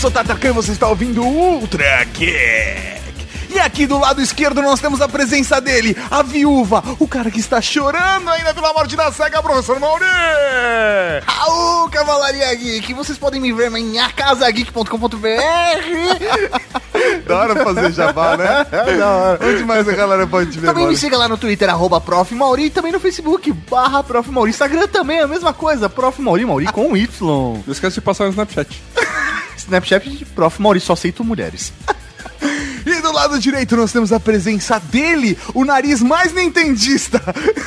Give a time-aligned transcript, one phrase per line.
[0.00, 2.98] Sou Tatacan e você está ouvindo Ultra Geek.
[3.50, 7.40] E aqui do lado esquerdo nós temos a presença dele, a viúva, o cara que
[7.40, 10.04] está chorando ainda pela morte da SEGA, professor Mauri!
[11.26, 12.92] Aô, Cavalaria Geek!
[12.94, 15.16] Vocês podem me ver em acasageek.com.br
[17.26, 18.66] Da hora fazer jabá, né?
[18.98, 19.40] Da hora.
[19.42, 20.98] Onde mais a galera pode te ver, Também me Mauri?
[20.98, 22.32] siga lá no Twitter, arroba Prof.
[22.34, 24.30] Mauri, e também no Facebook, barra Prof.
[24.30, 24.50] Mauri.
[24.50, 26.20] Instagram também é a mesma coisa, Prof.
[26.22, 27.08] Mauri, Mauri com Y.
[27.66, 28.80] Não esquece de passar no Snapchat.
[29.58, 30.60] Snapchat de Prof.
[30.60, 31.72] Mauri, só aceito mulheres.
[32.86, 37.20] E do lado direito nós temos a presença dele, o nariz mais nintendista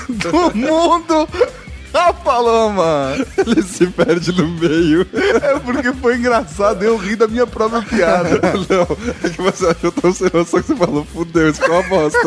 [0.09, 1.29] do mundo,
[1.93, 3.13] a Paloma.
[3.37, 5.05] Ele se perde no meio.
[5.43, 8.41] É porque foi engraçado, eu ri da minha própria piada.
[8.67, 11.89] Não, é que você achou tão sem noção que você falou, fudeu, isso ficou uma
[11.89, 12.19] bosta.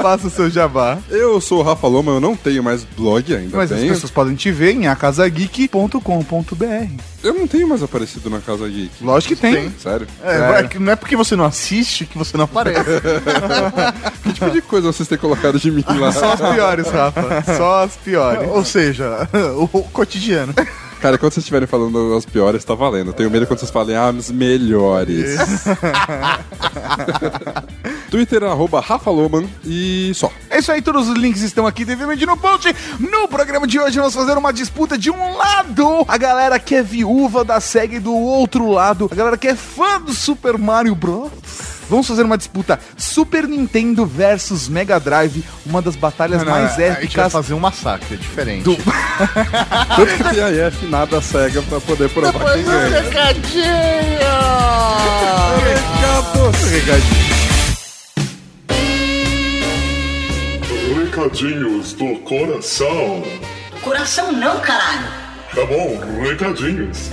[0.00, 0.96] Faça o seu jabá.
[1.10, 3.54] Eu sou o Rafa Loma, eu não tenho mais blog ainda.
[3.56, 3.92] Mas as tenho.
[3.92, 7.15] pessoas podem te ver em acasageek.com.br.
[7.26, 9.02] Eu não tenho mais aparecido na Casa Geek.
[9.02, 9.74] Lógico que tem.
[9.80, 10.06] Sério?
[10.22, 12.76] É, é que não é porque você não assiste que você não aparece.
[14.22, 16.12] Que tipo de coisa vocês têm colocado de mim lá?
[16.12, 17.56] Só as piores, Rafa.
[17.56, 18.48] Só as piores.
[18.50, 20.52] Ou seja, o cotidiano.
[21.00, 23.08] Cara, quando vocês estiverem falando as piores, tá valendo.
[23.08, 25.36] Eu tenho medo quando vocês falem ah, as melhores.
[28.10, 30.30] Twitter, arroba Rafa Loman e só.
[30.48, 32.74] É isso aí, todos os links estão aqui devidamente no post.
[32.98, 36.04] No programa de hoje, nós vamos fazer uma disputa de um lado.
[36.08, 39.08] A galera que é viúva da SEG do outro lado.
[39.10, 41.30] A galera que é fã do Super Mario Bros.
[41.88, 46.78] Vamos fazer uma disputa Super Nintendo versus Mega Drive, uma das batalhas mais A gente
[46.78, 48.64] vai épicas fazer um massacre, é diferente.
[48.64, 48.76] do...
[49.96, 53.00] Tanto que tem aí afinada a SEGA pra poder provar quem ganha.
[53.02, 53.56] recadinho!
[61.04, 63.22] Recadinhos do coração.
[63.82, 65.25] Coração não, caralho.
[65.56, 67.08] Tá bom, recadinhos.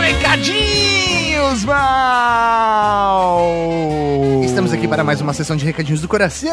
[0.00, 3.46] Recadinhos, mal!
[4.42, 6.50] Estamos aqui para mais uma sessão de recadinhos do coração!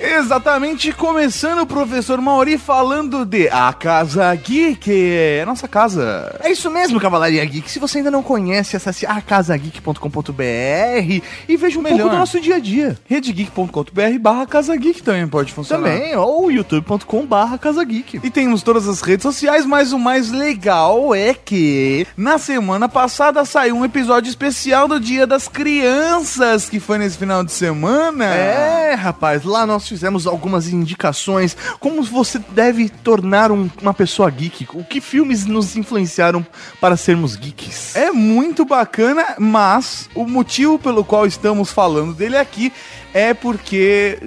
[0.00, 6.36] Exatamente, começando o professor Mauri falando de A Casa Geek, é a nossa casa.
[6.42, 7.70] É isso mesmo, Cavalaria Geek.
[7.70, 11.98] Se você ainda não conhece, acesse acasageek.com.br e veja um Melhor.
[11.98, 12.98] pouco do nosso dia a dia.
[13.06, 15.88] redegeek.com.br barra Casa Geek também pode funcionar.
[15.88, 18.20] Também, ou youtube.com barra casageek.
[18.24, 23.44] E temos todas as redes sociais, mas o mais legal é que na semana passada
[23.44, 28.24] saiu um episódio especial do Dia das Crianças, que foi nesse final de semana.
[28.24, 34.66] É, rapaz, lá nós fizemos algumas indicações como você deve tornar um- uma pessoa geek,
[34.74, 36.44] o que filmes nos influenciaram
[36.80, 37.94] para sermos geeks.
[37.94, 42.72] É muito bacana, mas o motivo pelo qual estamos falando dele aqui
[43.12, 44.18] é porque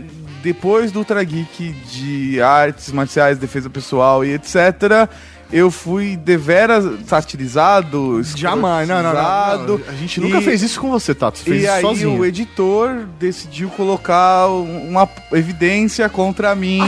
[0.42, 5.10] depois do Ultra Geek de artes marciais, defesa pessoal e etc.,
[5.52, 9.82] eu fui deveras satirizado, Jamais, não, não, não.
[9.88, 11.38] A gente nunca e- fez isso com você, Tato.
[11.40, 12.20] Você fez E isso aí sozinho.
[12.20, 16.80] o editor decidiu colocar uma evidência contra mim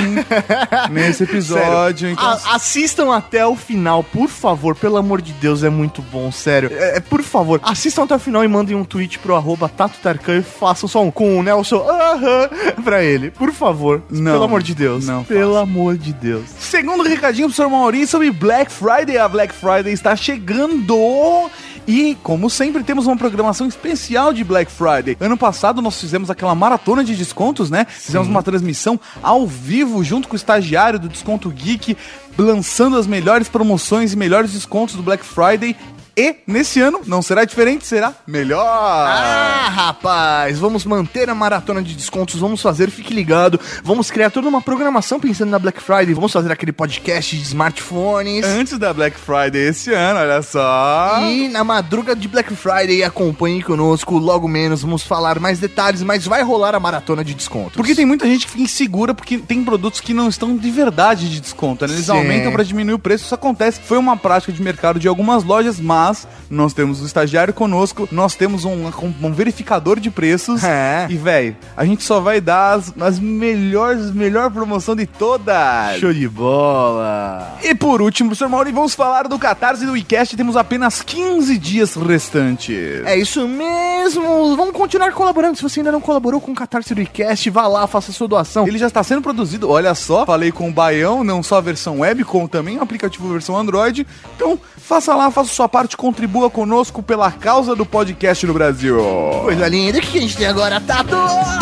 [0.91, 2.09] nesse episódio.
[2.09, 6.31] Então, A- assistam até o final, por favor, pelo amor de Deus, é muito bom,
[6.31, 6.69] sério.
[6.73, 9.97] É, é, por favor, assistam até o final e mandem um tweet pro arroba Tato
[10.01, 12.49] Tarkan e façam só um com o Nelson aham
[12.83, 13.31] pra ele.
[13.31, 15.05] Por favor, Não, pelo amor de Deus.
[15.07, 16.45] não pelo amor de Deus.
[16.59, 17.69] Segundo recadinho pro Sr.
[17.69, 21.49] Maurício sobre Black Friday, a Black Friday está chegando.
[21.87, 25.17] E, como sempre, temos uma programação especial de Black Friday.
[25.19, 27.85] Ano passado nós fizemos aquela maratona de descontos, né?
[27.89, 31.97] Fizemos uma transmissão ao vivo junto com o estagiário do Desconto Geek,
[32.37, 35.75] lançando as melhores promoções e melhores descontos do Black Friday.
[36.15, 38.63] E nesse ano não será diferente, será melhor.
[38.63, 44.47] Ah, rapaz, vamos manter a maratona de descontos, vamos fazer, fique ligado, vamos criar toda
[44.47, 48.45] uma programação pensando na Black Friday, vamos fazer aquele podcast de smartphones.
[48.45, 51.19] Antes da Black Friday esse ano, olha só.
[51.23, 56.27] E na madruga de Black Friday, acompanhe conosco, logo menos, vamos falar mais detalhes, mas
[56.27, 57.75] vai rolar a maratona de descontos.
[57.75, 61.27] Porque tem muita gente que fica insegura porque tem produtos que não estão de verdade
[61.27, 61.87] de desconto.
[61.87, 61.93] né?
[61.93, 62.11] Eles Sim.
[62.11, 63.25] aumentam para diminuir o preço.
[63.25, 63.79] Isso acontece.
[63.83, 66.02] Foi uma prática de mercado de algumas lojas, mas
[66.49, 68.91] nós temos um estagiário conosco, nós temos um,
[69.21, 70.63] um verificador de preços.
[70.63, 71.07] É.
[71.09, 75.99] E, velho, a gente só vai dar as, as melhores, melhor promoção de todas.
[75.99, 77.57] Show de bola!
[77.63, 80.35] E por último, professor Mauri, vamos falar do Catarse do WeCast.
[80.35, 83.05] Temos apenas 15 dias restantes.
[83.05, 84.55] É isso mesmo!
[84.55, 85.55] Vamos continuar colaborando.
[85.55, 88.67] Se você ainda não colaborou com o Catarse do iCast, vá lá, faça sua doação.
[88.67, 90.25] Ele já está sendo produzido, olha só.
[90.25, 94.05] Falei com o Baião, não só a versão web, como também o aplicativo versão Android.
[94.35, 98.97] Então, Faça lá, faça sua parte, contribua conosco pela causa do podcast no Brasil.
[99.41, 101.15] Coisa linda, o que a gente tem agora, Tato?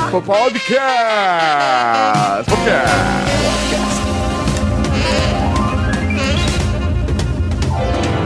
[0.09, 0.81] Podcast!
[2.49, 2.49] Podcast!
[2.49, 4.01] Podcast!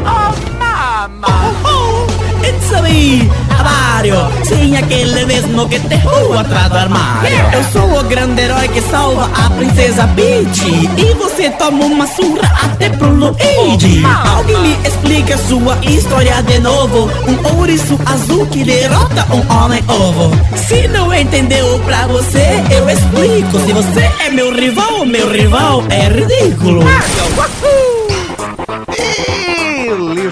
[0.06, 1.28] Oh, mama!
[1.28, 3.45] Oh, oh, it's a me!
[3.64, 4.16] Mario.
[4.44, 7.30] Sim, aquele mesmo que te rua atrás do armário.
[7.54, 10.90] Eu sou o grande herói que salva a princesa Peach.
[10.98, 14.04] E você toma uma surra até pro Luigi.
[14.36, 17.10] Alguém me explica sua história de novo.
[17.28, 20.32] Um ouriço azul que derrota um homem ovo.
[20.56, 23.60] Se não entendeu pra você, eu explico.
[23.66, 26.84] Se você é meu rival, meu rival é ridículo.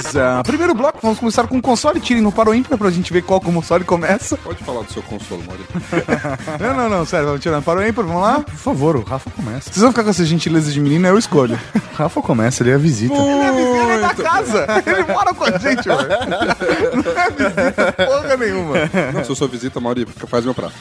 [0.03, 0.41] Beleza.
[0.43, 1.99] Primeiro bloco, vamos começar com o console.
[1.99, 4.37] Tirem no para o ímpar pra gente ver qual console começa.
[4.37, 5.63] Pode falar do seu console, Mauri.
[6.59, 8.39] Não, não, não, sério, vamos tirar no para o ímpar, vamos lá?
[8.39, 9.71] Por favor, o Rafa começa.
[9.71, 11.55] Vocês vão ficar com essa gentileza de menina, eu escolho.
[11.75, 13.13] O Rafa começa, ele é a visita.
[13.13, 14.67] Ele é vizinho da casa.
[14.85, 17.03] Ele mora com a gente, velho.
[17.03, 18.75] Não é visita porra nenhuma.
[19.13, 20.73] Não, se eu sou visita, Mauri, faz meu prato.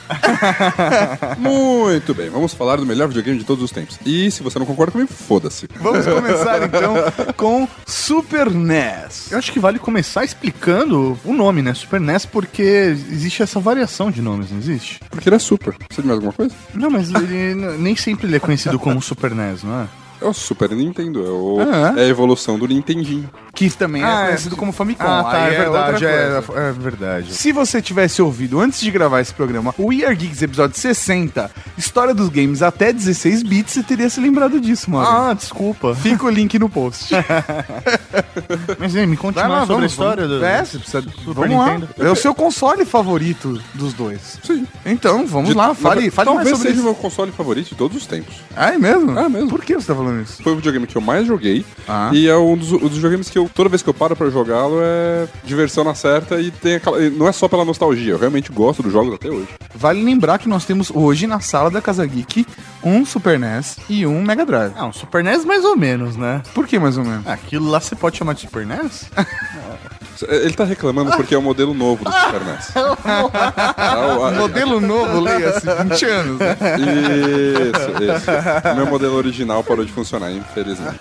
[1.38, 3.98] Muito bem, vamos falar do melhor videogame de todos os tempos.
[4.04, 5.68] E se você não concorda comigo, foda-se.
[5.80, 6.94] Vamos começar então
[7.36, 9.12] com Super NES.
[9.31, 11.75] Eu acho que vale começar explicando o nome, né?
[11.75, 15.00] Super NES, porque existe essa variação de nomes, não existe?
[15.11, 15.75] Porque ele é super.
[15.75, 16.55] Precisa de mais alguma coisa?
[16.75, 19.88] Não, mas ele nem sempre ele é conhecido como Super NES, não é?
[20.22, 23.28] É o Super Nintendo, é, o- Ah, é a evolução do Nintendinho.
[23.54, 24.26] Que também Ah, é é.
[24.28, 25.04] conhecido como Famicom.
[25.04, 27.34] Ah, tá, Aí é verdade, é, é verdade.
[27.34, 31.50] Se você tivesse ouvido antes de gravar esse programa o We Are Geeks episódio 60,
[31.76, 35.06] História dos Games até 16 bits, você teria se lembrado disso, mano.
[35.06, 35.94] Ah, desculpa.
[35.94, 37.12] Fica o link no post.
[38.78, 40.40] Mas aí, me conte lá, sobre vamos, a história vamos.
[40.40, 40.44] do...
[40.46, 41.02] É, você precisa...
[41.02, 41.75] Super vamos lá.
[41.75, 41.88] Nintendo.
[41.98, 44.38] É o seu console favorito dos dois.
[44.42, 44.66] Sim.
[44.84, 46.84] Então, vamos De- lá, fale, fale mais Talvez sobre seja o isso.
[46.84, 48.34] meu console favorito de todos os tempos.
[48.56, 49.18] Ah, é mesmo?
[49.18, 49.48] É mesmo.
[49.48, 50.12] Por que você tá falando
[50.43, 51.64] Foi o videogame que eu mais joguei.
[51.88, 52.11] Ah.
[52.12, 54.31] E é um dos, um dos videogames que eu, toda vez que eu paro pra
[54.31, 57.03] jogá-lo, é diversão na certa e tem aquela.
[57.03, 59.49] e Não é só pela nostalgia, eu realmente gosto dos jogos até hoje.
[59.75, 62.47] Vale lembrar que nós temos hoje na sala da Casa Geek
[62.82, 64.73] um Super NES e um Mega Drive.
[64.76, 66.43] Ah, um Super NES mais ou menos, né?
[66.55, 67.26] Por que mais ou menos?
[67.26, 69.11] Aquilo lá você pode chamar de Super NES?
[70.28, 72.72] Ele tá reclamando porque é o modelo novo do Super NES.
[72.76, 76.38] O- a- Modelo novo, leia-se, 20 anos.
[76.38, 76.56] né?
[76.78, 78.70] Isso, isso.
[78.72, 80.98] O meu modelo original parou de funcionar, infelizmente.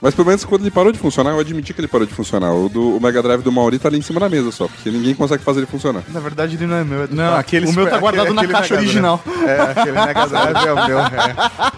[0.00, 2.52] Mas pelo menos quando ele parou de funcionar, eu admiti que ele parou de funcionar.
[2.52, 4.90] O, do, o Mega Drive do Mauri tá ali em cima da mesa só, porque
[4.90, 6.02] ninguém consegue fazer ele funcionar.
[6.08, 8.34] Na verdade, ele não é meu, é do Não, aquele O meu tá guardado aquele-
[8.36, 9.22] na aquele caixa Mega original.
[9.46, 10.98] É, aquele Mega Drive é o meu.
[10.98, 11.34] É.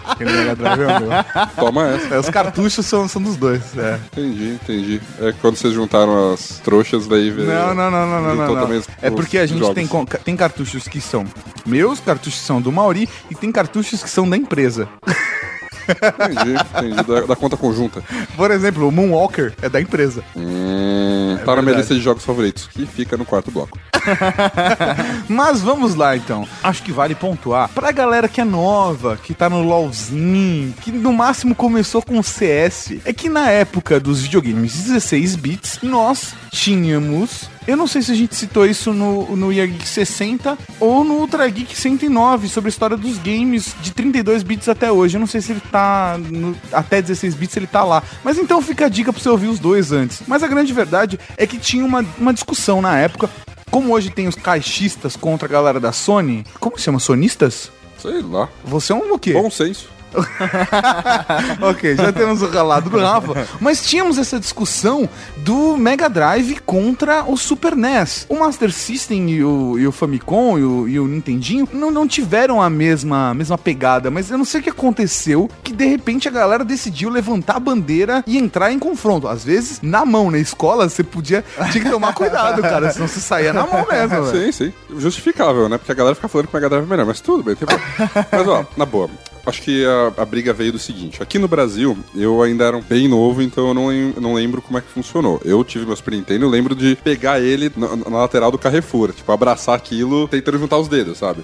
[0.07, 1.09] Aquele Mega Drive é o meu.
[1.55, 2.15] Toma essa.
[2.15, 3.61] É, os cartuchos são, são dos dois.
[3.77, 3.99] É.
[4.11, 5.01] Entendi, entendi.
[5.21, 7.31] É quando vocês juntaram as trouxas, daí...
[7.31, 8.83] Não, não, não, não, não, não, não.
[9.01, 9.75] É porque a gente jogos.
[9.75, 9.87] tem,
[10.23, 11.25] tem cartuchos que são
[11.65, 14.87] meus, cartuchos que são do Mauri e tem cartuchos que são da empresa.
[15.89, 17.03] Entendi, entendi.
[17.03, 18.03] Da, da conta conjunta.
[18.35, 20.23] Por exemplo, o Moonwalker é da empresa.
[20.35, 21.77] Hum, tá na minha verdade.
[21.81, 23.77] lista de jogos favoritos, que fica no quarto bloco.
[25.27, 26.47] Mas vamos lá então.
[26.63, 31.13] Acho que vale pontuar pra galera que é nova, que tá no LOLzinho, que no
[31.13, 32.93] máximo começou com CS.
[33.05, 37.49] É que na época dos videogames 16 bits, nós tínhamos.
[37.69, 41.15] Eu não sei se a gente citou isso no, no Year Geek 60 ou no
[41.19, 45.17] Ultra Geek 109 sobre a história dos games de 32 bits até hoje.
[45.17, 48.01] Eu não sei se ele tá no- até 16 bits ele tá lá.
[48.23, 50.21] Mas então fica a dica pra você ouvir os dois antes.
[50.27, 53.29] Mas a grande verdade é que tinha uma, uma discussão na época
[53.69, 56.97] como hoje tem os caixistas contra a galera da Sony, como se chama?
[56.99, 57.71] Sonistas?
[57.99, 58.49] Sei lá.
[58.65, 59.33] Você é um o quê?
[59.33, 59.89] Bom senso.
[61.61, 63.47] ok, já temos o ralado do Rafa.
[63.59, 68.25] Mas tínhamos essa discussão do Mega Drive contra o Super NES.
[68.29, 72.07] O Master System e o, e o Famicom e o, e o Nintendinho não, não
[72.07, 76.27] tiveram a mesma, mesma pegada, mas eu não sei o que aconteceu, que de repente
[76.27, 79.27] a galera decidiu levantar a bandeira e entrar em confronto.
[79.27, 81.43] Às vezes, na mão, na escola, você podia...
[81.71, 84.27] Tinha que tomar cuidado, cara, senão você saía na mão mesmo.
[84.31, 84.73] Sim, sim.
[84.97, 85.77] Justificável, né?
[85.77, 87.83] Porque a galera fica falando que o Mega Drive é melhor, mas tudo bem, problema.
[88.31, 89.09] Mas ó, na boa.
[89.49, 93.07] Acho que a, a briga veio do seguinte: aqui no Brasil, eu ainda era bem
[93.07, 93.91] novo, então eu não,
[94.21, 95.41] não lembro como é que funcionou.
[95.43, 99.11] Eu tive meu Super Nintendo, eu lembro de pegar ele na, na lateral do Carrefour,
[99.13, 101.41] tipo, abraçar aquilo tentando juntar os dedos, sabe?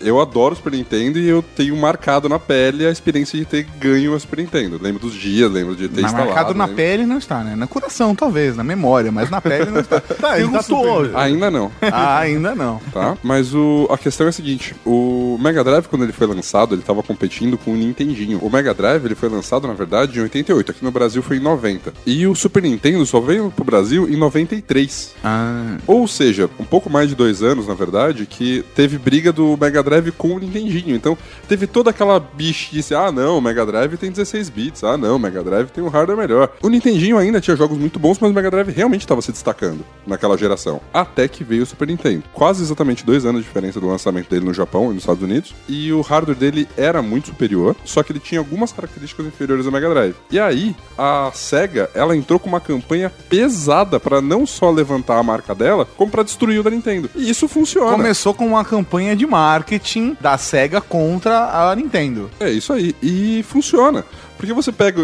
[0.00, 3.64] Eu adoro o Super Nintendo e eu tenho marcado na pele a experiência de ter
[3.78, 4.78] ganho o Super Nintendo.
[4.82, 6.30] Lembro dos dias, lembro de ter Mas instalado.
[6.34, 7.54] marcado na lembro- pele não está, né?
[7.54, 10.00] Na coração, talvez, na memória, mas na pele não está.
[10.00, 11.04] Tá, um tatuou.
[11.06, 11.70] super- Ainda não.
[11.82, 12.80] Ah, ainda não.
[12.92, 13.16] tá?
[13.22, 16.82] Mas o, a questão é a seguinte: o Mega Drive, quando ele foi lançado, ele
[16.82, 17.27] tava competindo
[17.58, 18.38] com o Nintendinho.
[18.42, 20.70] O Mega Drive, ele foi lançado, na verdade, em 88.
[20.70, 21.92] Aqui no Brasil foi em 90.
[22.06, 25.14] E o Super Nintendo só veio pro Brasil em 93.
[25.22, 29.56] Ah, Ou seja, um pouco mais de dois anos, na verdade, que teve briga do
[29.60, 30.94] Mega Drive com o Nintendinho.
[30.94, 31.16] Então,
[31.48, 35.18] teve toda aquela bichice, ah não, o Mega Drive tem 16 bits, ah não, o
[35.18, 36.52] Mega Drive tem um hardware melhor.
[36.62, 39.84] O Nintendinho ainda tinha jogos muito bons, mas o Mega Drive realmente estava se destacando
[40.06, 40.80] naquela geração.
[40.92, 42.24] Até que veio o Super Nintendo.
[42.32, 45.54] Quase exatamente dois anos de diferença do lançamento dele no Japão e nos Estados Unidos.
[45.68, 49.66] E o hardware dele era muito muito superior, só que ele tinha algumas características inferiores
[49.66, 50.14] ao Mega Drive.
[50.30, 55.22] E aí, a SEGA, ela entrou com uma campanha pesada pra não só levantar a
[55.22, 57.10] marca dela, como pra destruir o da Nintendo.
[57.14, 57.90] E isso funciona.
[57.90, 62.30] Começou com uma campanha de marketing da SEGA contra a Nintendo.
[62.38, 62.94] É isso aí.
[63.02, 64.04] E funciona.
[64.36, 65.02] Porque você pega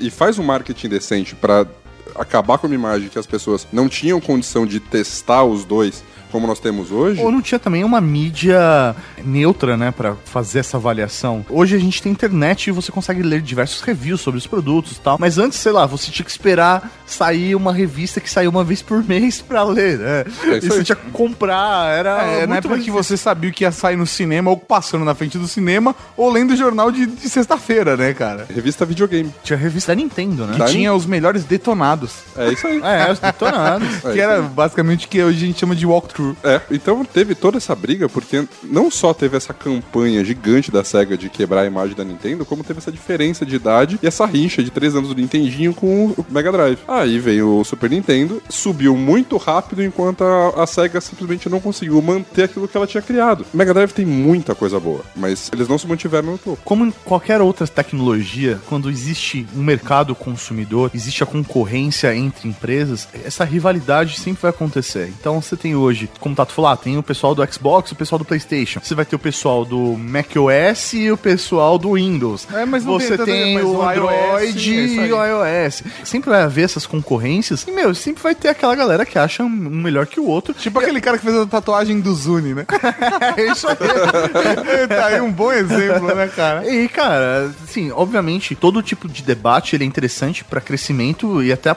[0.00, 1.66] e faz um marketing decente pra
[2.14, 6.46] acabar com uma imagem que as pessoas não tinham condição de testar os dois como
[6.46, 7.20] nós temos hoje.
[7.22, 11.44] Ou não tinha também uma mídia neutra, né, Pra fazer essa avaliação.
[11.48, 15.00] Hoje a gente tem internet e você consegue ler diversos reviews sobre os produtos e
[15.00, 15.16] tal.
[15.18, 18.82] Mas antes, sei lá, você tinha que esperar sair uma revista que saiu uma vez
[18.82, 20.24] por mês pra ler, né?
[20.44, 23.50] É isso e você tinha que comprar, era É, muito na época que você sabia
[23.50, 26.56] o que ia sair no cinema, ou passando na frente do cinema, ou lendo o
[26.56, 28.46] jornal de, de sexta-feira, né, cara?
[28.54, 29.32] Revista videogame.
[29.42, 30.54] Tinha a revista da Nintendo, né?
[30.54, 30.64] E Tá.
[30.66, 32.12] tinha os melhores detonados.
[32.36, 32.80] É isso aí.
[32.82, 34.04] É, os detonados.
[34.04, 36.36] É que era basicamente o que hoje a gente chama de walkthrough.
[36.42, 41.16] É, então teve toda essa briga, porque não só teve essa campanha gigante da SEGA
[41.16, 44.62] de quebrar a imagem da Nintendo, como teve essa diferença de idade e essa rincha
[44.62, 46.78] de 3 anos do Nintendinho com o Mega Drive.
[46.88, 52.00] Aí veio o Super Nintendo, subiu muito rápido, enquanto a, a SEGA simplesmente não conseguiu
[52.00, 53.44] manter aquilo que ela tinha criado.
[53.52, 56.58] O Mega Drive tem muita coisa boa, mas eles não se mantiveram no topo.
[56.64, 63.08] Como em qualquer outra tecnologia, quando existe um mercado consumidor, existe a concorrência entre empresas,
[63.24, 65.12] essa rivalidade sempre vai acontecer.
[65.18, 67.92] Então você tem hoje, como o Tato falou, ah, tem o pessoal do Xbox e
[67.92, 68.80] o pessoal do PlayStation.
[68.82, 72.46] Você vai ter o pessoal do macOS e o pessoal do Windows.
[72.52, 74.46] É, mas não você tem- tem o iOS, Android
[74.78, 75.82] é isso e o iOS.
[76.04, 79.48] Sempre vai haver essas concorrências e, meu, sempre vai ter aquela galera que acha um
[79.48, 80.54] melhor que o outro.
[80.54, 82.66] Tipo aquele cara que fez a tatuagem do Zuni, né?
[83.36, 83.76] É isso aí.
[84.88, 86.66] tá aí um bom exemplo, né, cara?
[86.68, 91.70] E, cara, assim, obviamente, todo tipo de debate ele é interessante pra crescimento e até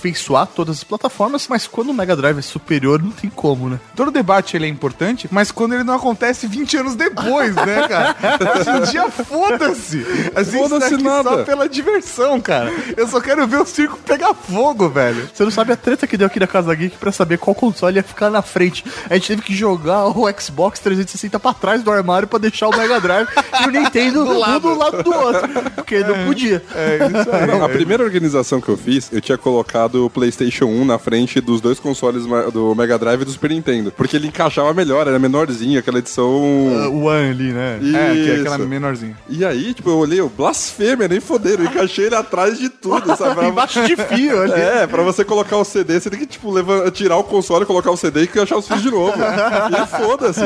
[0.00, 3.78] aperfeiçoar todas as plataformas, mas quando o Mega Drive é superior, não tem como, né?
[3.94, 8.16] Todo debate ele é importante, mas quando ele não acontece 20 anos depois, né, cara?
[8.58, 9.98] Hoje em dia, foda-se.
[10.34, 11.30] A gente tá Foda-se aqui nada.
[11.30, 12.72] só pela diversão, cara.
[12.96, 15.28] Eu só quero ver o circo pegar fogo, velho.
[15.32, 17.96] Você não sabe a treta que deu aqui da Casa Geek pra saber qual console
[17.96, 18.84] ia ficar na frente.
[19.08, 22.76] A gente teve que jogar o Xbox 360 pra trás do armário pra deixar o
[22.76, 23.28] Mega Drive
[23.62, 24.68] e o Nintendo do lado.
[24.68, 25.48] um do lado do outro.
[25.74, 26.62] Porque não podia.
[26.74, 27.46] É isso aí.
[27.46, 31.40] Não, a primeira organização que eu fiz, eu tinha colocado o PlayStation 1 na frente
[31.40, 33.92] dos dois consoles do Mega Drive e do Super Nintendo.
[33.96, 36.28] Porque ele encaixava melhor, era menorzinho, aquela edição.
[36.30, 37.78] O One ali, né?
[37.82, 38.66] É, que é aquela Isso.
[38.68, 39.16] menorzinha.
[39.28, 43.16] E aí, tipo, eu olhei, eu, blasfêmia, nem foderam, eu encaixei ele atrás de tudo,
[43.16, 43.34] sabe?
[43.34, 44.52] Pra- Embaixo de fio ali.
[44.60, 47.90] É, pra você colocar o CD, você tem que, tipo, levar, tirar o console, colocar
[47.90, 49.12] o CD e encaixar os fios de novo.
[49.18, 50.40] e foda-se.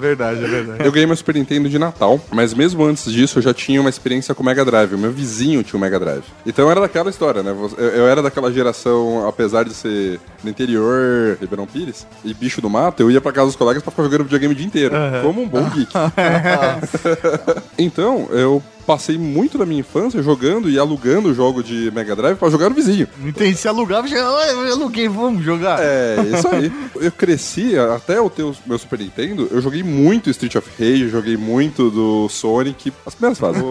[0.00, 0.84] Verdade, é verdade.
[0.84, 3.90] Eu ganhei meu Super Nintendo de Natal, mas mesmo antes disso eu já tinha uma
[3.90, 4.94] experiência com o Mega Drive.
[4.94, 6.24] O meu vizinho tinha o Mega Drive.
[6.46, 7.54] Então era daquela história, né?
[7.90, 13.02] Eu, era daquela geração, apesar de ser no interior, Ribeirão Pires, e bicho do mato,
[13.02, 14.94] eu ia pra casa dos colegas pra ficar jogando videogame o dia inteiro.
[15.22, 15.92] Como um bom geek.
[17.78, 22.36] então, eu passei muito da minha infância jogando e alugando o jogo de Mega Drive
[22.36, 23.06] pra jogar no vizinho.
[23.18, 23.56] Não entendi.
[23.56, 25.78] Se alugava, já, "Ah, eu aluguei, vamos jogar.
[25.80, 26.72] É, isso aí.
[27.00, 31.08] Eu cresci, até eu ter o meu Super Nintendo, eu joguei muito Street of Rage,
[31.08, 33.62] joguei muito do Sonic, as primeiras fases.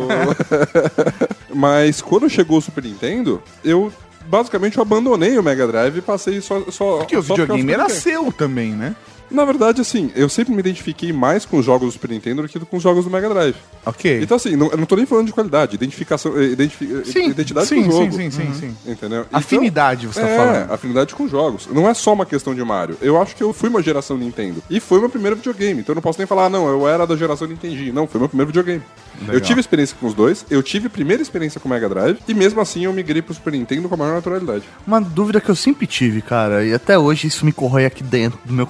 [1.54, 3.92] Mas quando chegou o Super Nintendo, eu
[4.30, 6.62] basicamente eu abandonei o Mega Drive e passei só.
[6.70, 8.96] só Porque o só no videogame era seu também, né?
[9.32, 12.48] Na verdade, assim, eu sempre me identifiquei mais com os jogos do Super Nintendo do
[12.48, 13.56] que com os jogos do Mega Drive.
[13.86, 14.22] Ok.
[14.22, 17.68] Então, assim, não, eu não tô nem falando de qualidade, identificação, eh, identifi- sim, identidade
[17.68, 18.12] sim, com o jogo.
[18.12, 18.92] sim, sim, sim, sim.
[18.92, 19.22] Entendeu?
[19.28, 20.72] Então- Afinidade, você tá é, falando.
[20.72, 21.68] afinidade com jogos.
[21.72, 22.98] Não é só uma questão de Mario.
[23.02, 24.62] Eu acho que eu fui uma geração Nintendo.
[24.70, 25.82] E foi meu primeiro videogame.
[25.82, 27.94] Então eu não posso nem falar, ah, não, eu era da geração Nintendinho.
[27.94, 28.82] Não, foi meu primeiro videogame.
[29.28, 32.34] Eu tive experiência com os dois, eu tive primeira experiência com o Mega Drive, e
[32.34, 34.64] mesmo assim eu migrei pro Super Nintendo com a maior naturalidade.
[34.88, 38.40] Uma dúvida que eu sempre tive, cara, e até hoje isso me corrói aqui dentro
[38.46, 38.66] do meu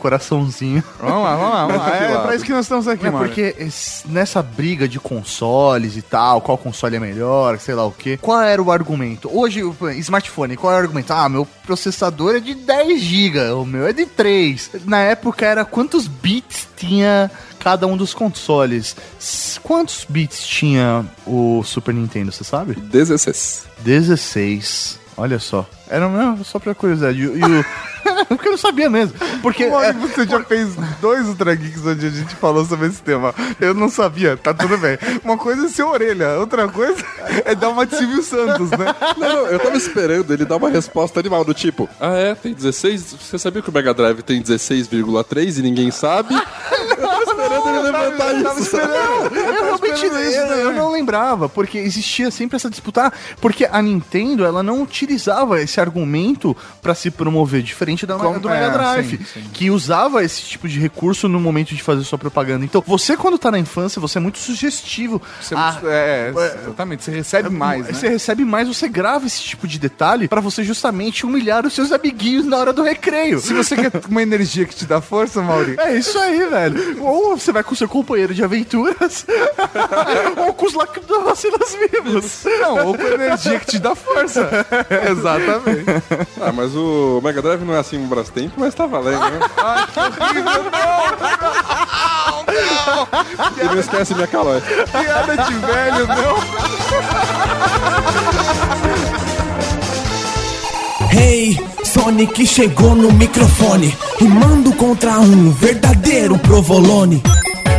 [0.49, 0.83] coraçãozinho.
[0.99, 1.95] Vamos lá, vamos lá, vamos lá.
[1.95, 3.25] É pra isso que nós estamos aqui, É mano.
[3.25, 7.91] porque esse- nessa briga de consoles e tal, qual console é melhor, sei lá o
[7.91, 9.29] quê, qual era o argumento?
[9.31, 11.11] Hoje, o smartphone, qual é o argumento?
[11.13, 14.71] Ah, meu processador é de 10 GB, o meu é de 3.
[14.85, 18.95] Na época era quantos bits tinha cada um dos consoles.
[19.63, 22.73] Quantos bits tinha o Super Nintendo, você sabe?
[22.75, 23.63] 16.
[23.79, 24.99] 16.
[25.17, 25.65] Olha só.
[25.89, 27.19] Era não, só pra curiosidade.
[27.19, 27.65] E, o- e o...
[28.29, 29.13] Porque eu não sabia mesmo.
[29.41, 29.65] Porque.
[29.65, 30.69] Pô, é, você já fez
[31.01, 33.33] dois Ultra Geeks onde a gente falou sobre esse tema.
[33.59, 34.97] Eu não sabia, tá tudo bem.
[35.23, 37.03] Uma coisa é ser orelha, outra coisa
[37.45, 38.95] é dar uma de Silvio Santos, né?
[39.17, 42.35] Não, não, eu tava esperando ele dar uma resposta animal do tipo: Ah, é?
[42.35, 43.15] Tem 16?
[43.21, 46.33] Você sabia que o Mega Drive tem 16,3 e ninguém sabe?
[46.35, 48.75] Eu tava esperando ele levantar Eu tava isso.
[48.75, 49.35] esperando.
[49.35, 50.77] Eu realmente isso, eu, eu né?
[50.77, 56.55] não lembrava, porque existia sempre essa disputa, porque a Nintendo ela não utilizava esse argumento
[56.81, 59.43] pra se promover, diferente da Como- do Mega é, Drive, sim, sim.
[59.53, 62.65] que usava esse tipo de recurso no momento de fazer sua propaganda.
[62.65, 65.21] Então, você quando tá na infância, você é muito sugestivo.
[65.41, 66.31] Você, Ah, é,
[66.63, 67.03] exatamente.
[67.03, 67.93] Você recebe mais, né?
[67.93, 71.91] Você recebe mais, você grava esse tipo de detalhe pra você justamente humilhar os seus
[71.91, 73.39] amiguinhos na hora do recreio.
[73.39, 77.03] Se você quer uma energia que te dá força, Mauri, É isso aí, velho.
[77.03, 79.25] Ou você vai com seu companheiro de aventuras,
[80.37, 82.43] ou com os lactobacilos vivos.
[82.59, 84.49] não, ou com energia que te dá força.
[85.09, 85.68] Exatamente.
[86.41, 89.39] Ah, mas o Mega Drive não é assim um Brastemp, mas tá valendo, né?
[89.57, 90.61] Ai, que horrível, não,
[92.95, 94.61] não, E não esquece minha calói.
[94.61, 96.39] piada de velho, não.
[101.11, 107.21] Hey, Sonic chegou no microfone Rimando contra um verdadeiro provolone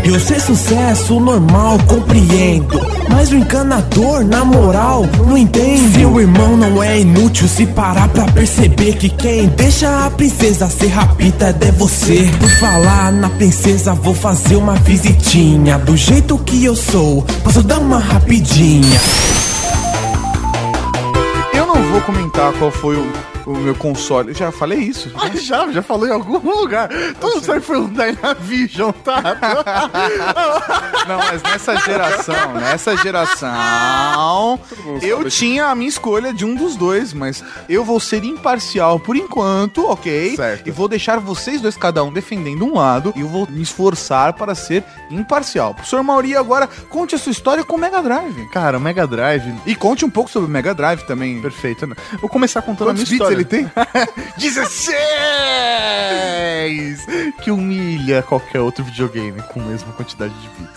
[0.05, 2.81] Eu sei sucesso normal, compreendo.
[3.09, 5.99] Mas o encanador, na moral, não entende.
[5.99, 10.89] Seu irmão não é inútil se parar pra perceber Que quem deixa a princesa ser
[10.89, 12.31] rapida é você.
[12.39, 15.79] Por falar na princesa, vou fazer uma visitinha.
[15.79, 19.01] Do jeito que eu sou, posso dar uma rapidinha.
[21.53, 23.07] Eu não vou comentar qual foi o,
[23.47, 24.35] o meu console.
[24.35, 25.11] Já falei isso.
[25.21, 26.89] Ah, já, já falou em algum lugar.
[27.21, 29.21] Todo mundo foi um Dynavision, tá?
[31.07, 34.59] Não, mas nessa geração, nessa geração,
[35.03, 39.15] eu tinha a minha escolha de um dos dois, mas eu vou ser imparcial por
[39.15, 40.37] enquanto, ok?
[40.37, 40.67] Certo.
[40.67, 44.33] E vou deixar vocês dois, cada um, defendendo um lado, e eu vou me esforçar
[44.33, 45.75] para ser imparcial.
[45.75, 48.49] Professor Mauri, agora conte a sua história com o Mega Drive.
[48.49, 49.55] Cara, o Mega Drive.
[49.67, 51.41] E conte um pouco sobre o Mega Drive também.
[51.43, 51.95] Perfeito, né?
[52.21, 53.35] Vou começar contando a minha Quantos história.
[53.35, 53.71] ele tem?
[54.39, 54.95] 16!
[57.43, 60.71] Que humilha qualquer outro videogame com a mesma quantidade de bits.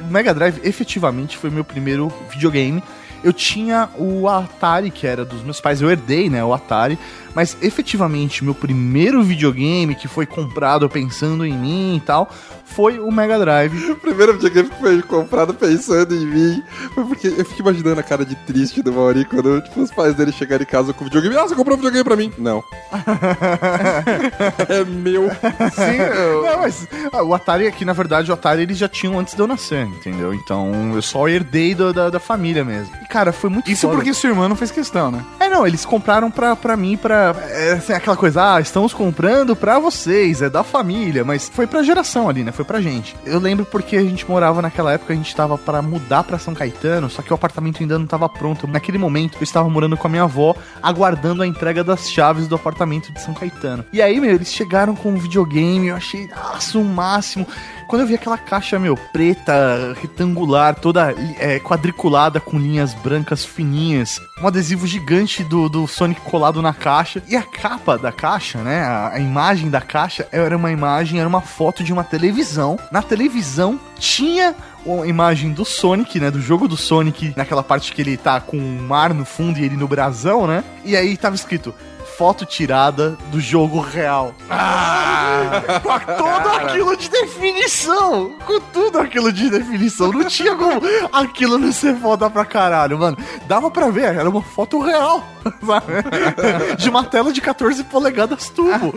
[0.10, 2.82] Mega Drive efetivamente foi meu primeiro videogame.
[3.22, 6.98] Eu tinha o Atari, que era dos meus pais, eu herdei, né, o Atari,
[7.34, 12.30] mas efetivamente meu primeiro videogame que foi comprado pensando em mim e tal,
[12.74, 13.90] foi o Mega Drive.
[13.90, 16.62] O primeiro videogame que foi comprado pensando em mim
[16.94, 20.14] foi porque eu fico imaginando a cara de triste do Mauri quando tipo, os pais
[20.14, 21.36] dele chegarem em casa com o videogame.
[21.36, 22.32] Ah, você comprou um videogame pra mim?
[22.38, 22.62] Não.
[24.68, 25.28] é meu.
[25.30, 25.98] Sim,
[26.46, 29.40] Não, mas ah, o Atari aqui, na verdade, o Atari eles já tinham antes de
[29.40, 30.32] eu nascer, entendeu?
[30.34, 32.94] Então eu só herdei do- da, da família mesmo.
[33.02, 33.96] E, cara, foi muito Isso foda.
[33.96, 35.24] porque sua irmã não fez questão, né?
[35.38, 37.36] É, não, eles compraram pra, pra mim, pra.
[37.50, 41.82] É, assim, aquela coisa, ah, estamos comprando pra vocês, é da família, mas foi pra
[41.82, 42.50] geração ali, né?
[42.50, 43.14] Foi pra gente.
[43.26, 46.54] Eu lembro porque a gente morava naquela época, a gente tava pra mudar pra São
[46.54, 48.66] Caetano, só que o apartamento ainda não tava pronto.
[48.66, 52.54] Naquele momento, eu estava morando com a minha avó, aguardando a entrega das chaves do
[52.54, 53.84] apartamento de São Caetano.
[53.92, 57.46] E aí, meu, eles chegaram com um videogame, eu achei, nossa, o máximo.
[57.90, 64.20] Quando eu vi aquela caixa, meu, preta, retangular, toda é, quadriculada com linhas brancas fininhas,
[64.40, 67.20] um adesivo gigante do, do Sonic colado na caixa.
[67.26, 68.84] E a capa da caixa, né?
[68.84, 72.78] A, a imagem da caixa era uma imagem, era uma foto de uma televisão.
[72.92, 74.54] Na televisão tinha
[74.86, 76.30] a imagem do Sonic, né?
[76.30, 79.64] Do jogo do Sonic, naquela parte que ele tá com o mar no fundo e
[79.64, 80.62] ele no brasão, né?
[80.84, 81.74] E aí tava escrito.
[82.20, 84.34] Foto tirada do jogo real.
[84.50, 88.36] Ah, com todo aquilo de definição.
[88.46, 90.12] Com tudo aquilo de definição.
[90.12, 93.16] Não tinha como aquilo não ser foda pra caralho, mano.
[93.48, 95.24] Dava pra ver, era uma foto real.
[95.64, 96.76] sabe?
[96.76, 98.92] De uma tela de 14 polegadas tubo.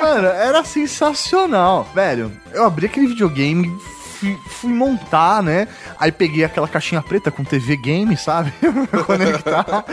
[0.00, 1.86] Mano, era sensacional.
[1.94, 3.78] Velho, eu abri aquele videogame.
[4.24, 5.68] Fui, fui montar, né?
[5.98, 8.52] Aí peguei aquela caixinha preta com TV game, sabe?
[9.06, 9.84] Conectar.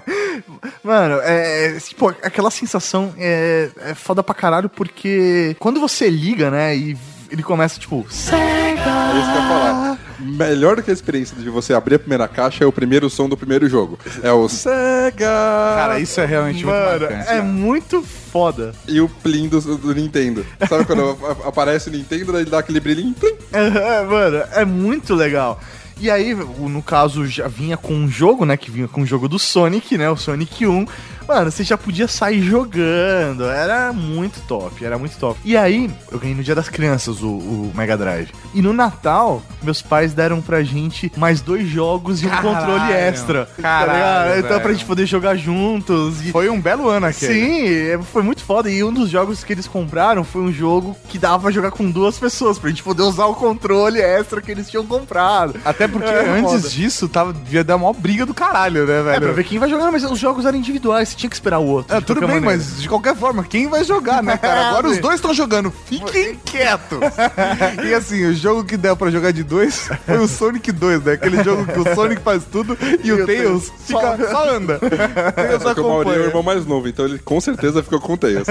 [0.82, 1.78] Mano, é.
[1.80, 6.74] Tipo, aquela sensação é, é foda pra caralho, porque quando você liga, né?
[6.76, 6.96] E
[7.30, 8.38] ele começa, tipo, Sega!
[8.38, 9.98] É isso que eu ia falar.
[10.18, 13.28] Melhor do que a experiência de você abrir a primeira caixa é o primeiro som
[13.28, 13.98] do primeiro jogo.
[14.22, 15.26] É o Sega!
[15.26, 17.30] Cara, isso é realmente muito Mano, marcante.
[17.30, 18.74] é muito foda.
[18.86, 20.44] E o plim do, do Nintendo.
[20.68, 23.14] Sabe quando aparece o Nintendo, daí ele dá aquele brilhinho?
[23.14, 23.34] Plim.
[23.52, 25.60] É, mano, é muito legal.
[26.00, 28.56] E aí, no caso, já vinha com um jogo, né?
[28.56, 30.08] Que vinha com o jogo do Sonic, né?
[30.08, 30.86] O Sonic 1.
[31.28, 33.44] Mano, você já podia sair jogando.
[33.44, 35.38] Era muito top, era muito top.
[35.44, 38.30] E aí, eu ganhei no Dia das Crianças o, o Mega Drive.
[38.54, 42.48] E no Natal, meus pais deram pra gente mais dois jogos e um Caralho.
[42.56, 43.44] controle extra.
[43.46, 44.38] tá Caralho, ligado?
[44.38, 44.74] Então, pra velho.
[44.78, 46.24] gente poder jogar juntos.
[46.24, 47.34] E Foi um belo ano aquele.
[47.34, 48.70] Sim, é, foi muito foda.
[48.70, 51.90] E um dos jogos que eles compraram foi um jogo que dava pra jogar com
[51.90, 55.56] duas pessoas, pra gente poder usar o controle extra que eles tinham comprado.
[55.62, 56.68] Até porque É, antes foda.
[56.70, 59.16] disso tava, devia dar uma briga do caralho, né, velho?
[59.16, 61.14] É, pra ver quem vai jogar, mas os jogos eram individuais.
[61.18, 61.94] Tinha que esperar o outro.
[61.94, 62.46] É, tudo bem, maneira.
[62.46, 64.68] mas de qualquer forma, quem vai jogar, né, cara?
[64.68, 66.98] Agora os dois estão jogando, fiquem quietos.
[67.84, 71.12] E assim, o jogo que deu pra jogar de dois foi o Sonic 2, né?
[71.12, 74.78] Aquele jogo que o Sonic faz tudo e, o Tails fica, só anda.
[75.28, 77.82] O Tails Só que o Mauri é o irmão mais novo, então ele com certeza
[77.82, 78.46] ficou com o Tails.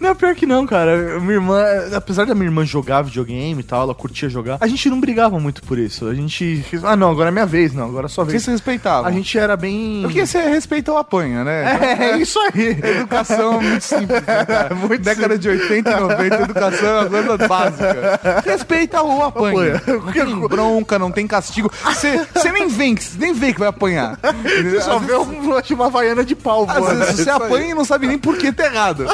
[0.00, 1.18] Não, pior que não, cara.
[1.20, 1.64] Minha irmã,
[1.94, 5.38] apesar da minha irmã jogar videogame e tal, ela curtia jogar, a gente não brigava
[5.38, 6.06] muito por isso.
[6.06, 6.64] A gente.
[6.82, 8.44] Ah, não, agora é minha vez, não, agora é sua Vocês vez.
[8.44, 9.06] se respeitavam.
[9.06, 10.02] A gente era bem.
[10.02, 11.64] Porque você respeita ou apanha, né?
[11.64, 12.70] É, é isso aí.
[12.82, 14.74] Educação é muito simples, né, cara?
[14.84, 18.20] Muito Década de 80 e 90, educação é uma coisa básica.
[18.44, 19.76] Respeita ou apanha.
[19.76, 19.98] Apanha.
[19.98, 21.70] Não tem bronca, não tem castigo.
[21.84, 24.18] Você nem vem, nem vê que vai apanhar.
[24.42, 28.06] Você só vê um- uma havaiana de pau, Às vezes você apanha e não sabe
[28.06, 29.06] nem por que tá errado.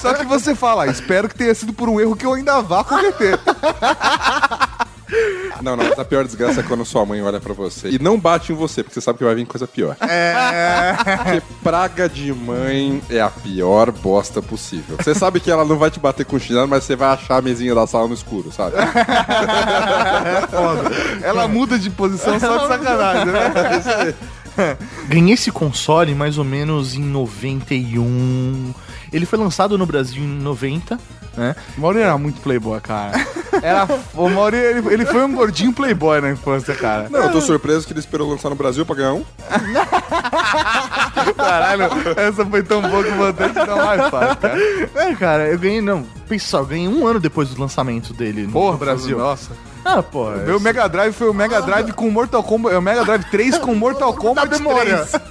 [0.00, 2.60] Só que você fala, "Ah, espero que tenha sido por um erro que eu ainda
[2.60, 3.38] vá cometer.
[5.62, 8.18] Não, não, mas a pior desgraça é quando sua mãe olha pra você e não
[8.18, 9.96] bate em você, porque você sabe que vai vir coisa pior.
[10.00, 10.94] É.
[11.16, 14.96] Porque praga de mãe é a pior bosta possível.
[14.96, 17.42] Você sabe que ela não vai te bater com chinelo, mas você vai achar a
[17.42, 18.76] mesinha da sala no escuro, sabe?
[21.22, 24.14] Ela muda de posição só de sacanagem, né?
[25.08, 28.72] Ganhei esse console mais ou menos em 91.
[29.12, 30.98] Ele foi lançado no Brasil em 90,
[31.36, 31.54] né?
[31.76, 33.12] O Mauri era muito playboy, cara.
[33.62, 37.08] Era, o Mauri, ele, ele foi um gordinho playboy na infância, cara.
[37.10, 39.22] Não, eu tô surpreso que ele esperou lançar no Brasil pra ganhar um.
[41.36, 41.82] Caralho,
[42.16, 44.58] essa foi tão boa que eu vou até te dar um high five, cara.
[44.94, 46.04] É, cara, eu ganhei, não.
[46.28, 49.18] Pensa só, eu ganhei um ano depois do lançamento dele no Porra, Brasil.
[49.18, 49.50] Nossa.
[49.84, 50.36] Ah, porra.
[50.36, 52.74] Meu Mega Drive foi o Mega Drive com Mortal Kombat.
[52.74, 55.06] É o Mega Drive 3 com Mortal Kombat memória.
[55.06, 55.22] 3.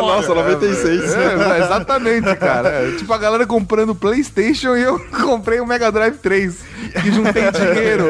[0.00, 1.14] Nossa, 96.
[1.14, 2.68] É, exatamente, cara.
[2.70, 6.56] É, tipo a galera comprando PlayStation e eu comprei o Mega Drive 3.
[7.02, 8.04] Que juntei dinheiro.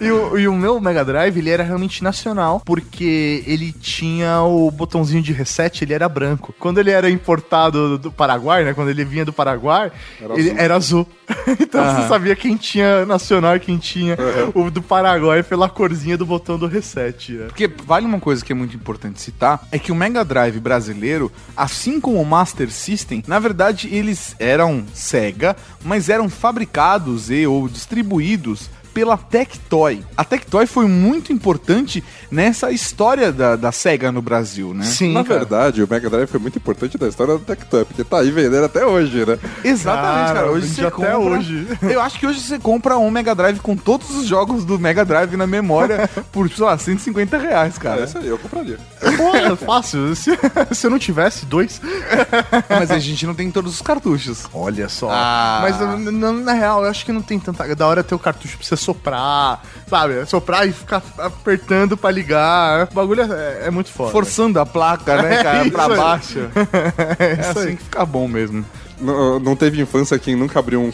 [0.00, 4.70] E o, e o meu Mega Drive, ele era realmente nacional, porque ele tinha o
[4.70, 6.54] botãozinho de reset, ele era branco.
[6.58, 8.74] Quando ele era importado do Paraguai, né?
[8.74, 10.58] Quando ele vinha do Paraguai, Era ele azul.
[10.58, 11.06] era azul.
[11.60, 14.16] então você sabia quem tinha nacional e quem tinha
[14.54, 17.32] o do Paraguai pela corzinha do botão do reset.
[17.32, 17.46] Né?
[17.46, 21.32] Porque vale uma coisa que é muito importante citar, é que o Mega Drive brasileiro,
[21.56, 27.68] assim como o Master System, na verdade eles eram Sega, mas eram fabricados e ou
[27.68, 30.04] distribuídos distribuídos pela Tectoy.
[30.16, 34.84] A Tectoy foi muito importante nessa história da, da Sega no Brasil, né?
[34.84, 35.40] Sim, Na cara.
[35.40, 38.64] verdade, o Mega Drive foi muito importante na história do Tectoy, porque tá aí vendendo
[38.64, 39.38] até hoje, né?
[39.64, 40.32] Exatamente, cara.
[40.42, 41.16] Cara, Hoje você até compra...
[41.18, 41.66] hoje.
[41.82, 45.04] Eu acho que hoje você compra um Mega Drive com todos os jogos do Mega
[45.04, 48.04] Drive na memória por, sei lá, 150 reais, É cara.
[48.04, 48.78] isso aí, eu compraria.
[49.16, 50.14] Pô, é fácil.
[50.16, 50.30] Se,
[50.72, 51.80] se eu não tivesse dois.
[52.68, 54.44] Mas a gente não tem todos os cartuchos.
[54.52, 55.08] Olha só.
[55.10, 55.60] Ah.
[55.62, 57.74] Mas na, na- na real, eu acho que não tem tanta.
[57.74, 60.26] Da hora ter o cartucho pra você soprar, sabe?
[60.26, 62.88] Soprar e ficar apertando pra ligar.
[62.90, 64.10] O bagulho é, é muito foda.
[64.12, 65.96] Forçando a placa, né, É cara, isso pra aí.
[65.96, 66.38] baixo.
[67.18, 67.76] É É assim aí.
[67.76, 68.64] que fica bom mesmo.
[69.00, 70.92] Não, não teve infância quem nunca abriu um,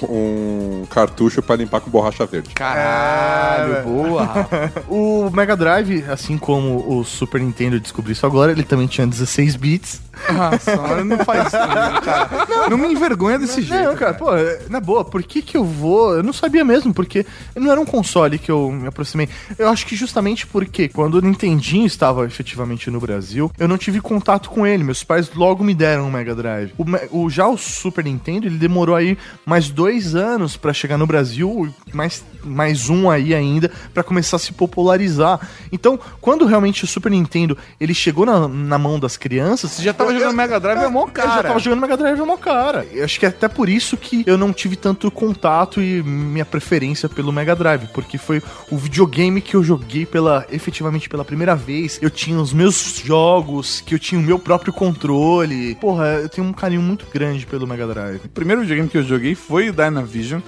[0.83, 2.55] um cartucho pra limpar com borracha verde.
[2.55, 4.49] Caralho, É, boa.
[4.89, 9.07] O Mega Drive, assim como o Super Nintendo eu descobri isso agora, ele também tinha
[9.07, 10.01] 16 bits.
[10.33, 12.69] Nossa, mano, não faz isso comigo, cara.
[12.71, 13.83] Não, me envergonha desse jeito.
[13.85, 14.27] Não, cara, pô,
[14.69, 16.17] na boa, por que que eu vou?
[16.17, 17.25] Eu não sabia mesmo, porque
[17.57, 19.29] não era um console que eu me aproximei.
[19.59, 24.01] Eu acho que justamente porque quando o Nintendinho estava efetivamente no Brasil, eu não tive
[24.01, 24.85] contato com ele.
[24.85, 26.73] Meus pais logo me deram um Mega Drive.
[26.79, 26.85] O,
[27.25, 31.73] o- já o Super Nintendo, ele demorou aí mais dois anos pra chegar no Brasil,
[31.93, 35.41] mais, mais um aí ainda, pra começar a se popularizar.
[35.73, 39.71] Então, quando realmente o Super Nintendo, ele chegou na, na mão das crianças...
[39.73, 41.43] Você já tava jogando Mega Drive, é mó Eu já cara.
[41.49, 42.87] tava jogando Mega Drive é mó cara.
[42.93, 46.45] Eu acho que é até por isso que eu não tive tanto contato e minha
[46.45, 51.55] preferência pelo Mega Drive, porque foi o videogame que eu joguei pela efetivamente pela primeira
[51.55, 51.99] vez.
[52.01, 55.75] Eu tinha os meus jogos, que eu tinha o meu próprio controle.
[55.77, 58.21] Porra, eu tenho um carinho muito grande pelo Mega Drive.
[58.25, 60.41] O primeiro videogame que eu joguei foi o Dynavision.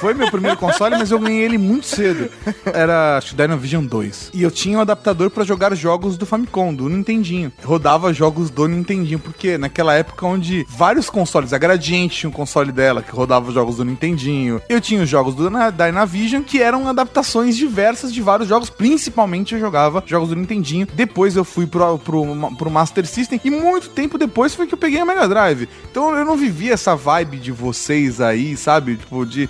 [0.00, 2.28] Foi meu primeiro console, mas eu ganhei ele muito cedo.
[2.66, 4.30] Era, acho que Dynavision 2.
[4.34, 7.52] E eu tinha um adaptador pra jogar jogos do Famicom, do Nintendinho.
[7.64, 12.70] Rodava jogos do Nintendinho, porque naquela época onde vários consoles, a Gradiente tinha um console
[12.72, 14.60] dela que rodava jogos do Nintendinho.
[14.68, 18.68] Eu tinha os jogos do Na- Dynavision, que eram adaptações diversas de vários jogos.
[18.68, 20.86] Principalmente eu jogava jogos do Nintendinho.
[20.94, 22.22] Depois eu fui pro, pro,
[22.56, 23.40] pro Master System.
[23.44, 25.68] E muito tempo depois foi que eu peguei a Mega Drive.
[25.90, 28.96] Então eu não vivi essa vibe de vocês aí, sabe?
[28.96, 29.48] Tipo, de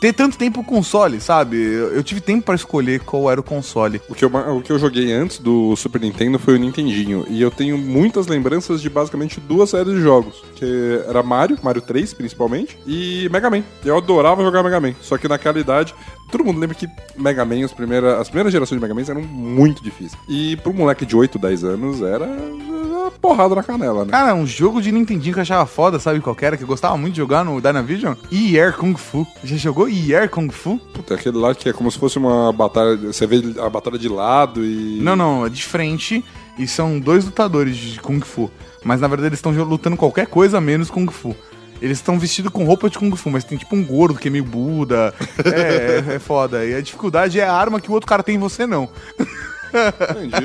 [0.00, 1.56] ter tanto tempo console, sabe?
[1.56, 4.00] Eu, eu tive tempo pra escolher qual era o console.
[4.08, 7.24] O que, eu, o que eu joguei antes do Super Nintendo foi o Nintendinho.
[7.28, 10.42] E eu tenho muitas lembranças de basicamente duas séries de jogos.
[10.56, 13.62] Que era Mario, Mario 3 principalmente, e Mega Man.
[13.84, 14.94] Eu adorava jogar Mega Man.
[15.00, 15.94] Só que naquela idade,
[16.30, 19.22] todo mundo lembra que Mega Man, as primeiras, as primeiras gerações de Mega Man eram
[19.22, 20.20] muito difíceis.
[20.28, 22.26] E pro moleque de 8, 10 anos, era
[23.10, 24.10] porrada na canela, né?
[24.10, 26.56] Cara, um jogo de Nintendinho que eu achava foda, sabe qual que era?
[26.56, 28.14] Que eu gostava muito de jogar no Dynavision?
[28.30, 29.26] E-Air Kung Fu.
[29.42, 30.78] Já jogou E-Air Kung Fu?
[30.92, 32.96] Puta, aquele lá que é como se fosse uma batalha.
[32.96, 35.00] Você vê a batalha de lado e.
[35.00, 36.24] Não, não, é de frente
[36.58, 38.50] e são dois lutadores de Kung Fu.
[38.84, 41.34] Mas na verdade eles estão lutando qualquer coisa menos Kung Fu.
[41.80, 44.30] Eles estão vestidos com roupa de Kung Fu, mas tem tipo um gordo que é
[44.30, 45.12] meio Buda.
[45.44, 46.64] É, é, é foda.
[46.64, 48.88] E a dificuldade é a arma que o outro cara tem e você não.
[49.72, 50.44] Entendi.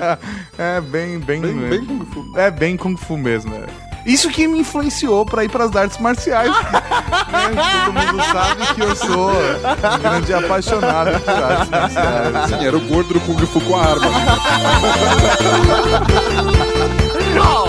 [0.57, 1.41] É bem, bem.
[1.41, 2.33] Bem, bem Kung Fu.
[2.35, 3.65] É bem Kung Fu mesmo, é.
[4.05, 6.49] Isso que me influenciou pra ir pras artes marciais.
[6.61, 6.81] né?
[7.85, 12.49] Todo mundo sabe que eu sou um grande apaixonado por artes marciais.
[12.49, 14.07] Sim, era o gordo do Kung Fu com a arma.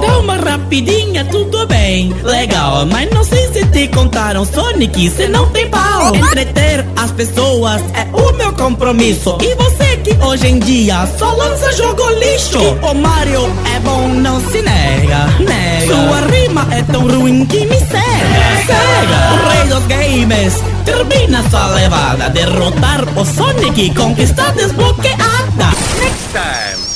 [0.00, 2.12] Dar uma rapidinha, tudo bem.
[2.22, 6.14] Legal, mas não sei se te contaram, Sonic, cê não tem pau.
[6.14, 9.38] Entreter as pessoas é o meu compromisso.
[9.40, 12.58] E você que hoje em dia só lança jogo lixo.
[12.58, 15.86] O Mario é bom, não se nega, nega.
[15.86, 19.32] Sua rima é tão ruim que me cega, cega.
[19.32, 22.30] O rei dos games termina sua levada.
[22.30, 25.66] Derrotar o Sonic, conquista desbloqueada.
[26.00, 26.87] Next time.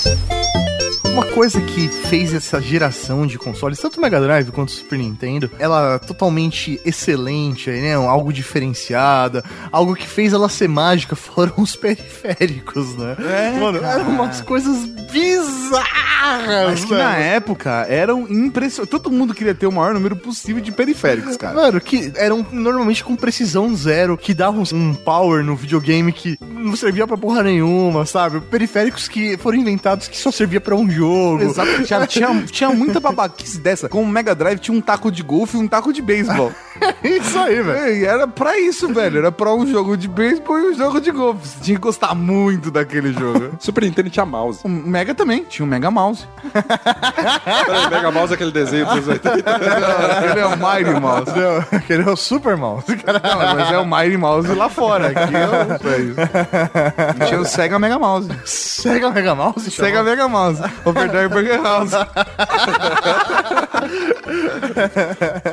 [1.12, 4.98] Uma coisa que fez essa geração de consoles, tanto o Mega Drive quanto o Super
[4.98, 7.92] Nintendo, ela totalmente excelente, né?
[7.94, 13.14] Algo diferenciada, algo que fez ela ser mágica foram os periféricos, né?
[13.18, 14.00] É, Mano, cara.
[14.00, 18.90] eram umas coisas bizarras, Mas que na época eram impressionantes.
[18.90, 21.54] Todo mundo queria ter o maior número possível de periféricos, cara.
[21.54, 26.74] Mano, que eram normalmente com precisão zero, que davam um power no videogame que não
[26.74, 28.40] servia pra porra nenhuma, sabe?
[28.40, 31.01] Periféricos que foram inventados que só servia pra um jogo.
[31.40, 33.88] Exato, tinha, tinha, tinha muita babaquice dessa.
[33.88, 36.52] Com o Mega Drive tinha um taco de golfe e um taco de beisebol.
[37.02, 38.06] Isso aí, velho.
[38.06, 39.18] Era pra isso, velho.
[39.18, 41.46] Era pra um jogo de beisebol e um jogo de golfe.
[41.46, 43.52] Você tinha que gostar muito daquele jogo.
[43.60, 44.60] Super Nintendo tinha mouse.
[44.64, 46.26] O Mega também, tinha um Mega Mouse.
[46.52, 49.50] Peraí, Mega Mouse é aquele desenho dos 80.
[49.50, 51.32] Aquele é o Mighty Mouse.
[51.36, 52.84] Não, Aquele é o Super Mouse.
[52.88, 55.08] Não, mas é o Mighty Mouse lá fora.
[55.08, 57.26] Aqui é o.
[57.26, 58.28] Tinha o Sega Mega Mouse.
[58.44, 59.70] Sega Mega Mouse?
[59.70, 60.62] Sega Mega Mouse.
[60.92, 61.92] Overdrive Burger House.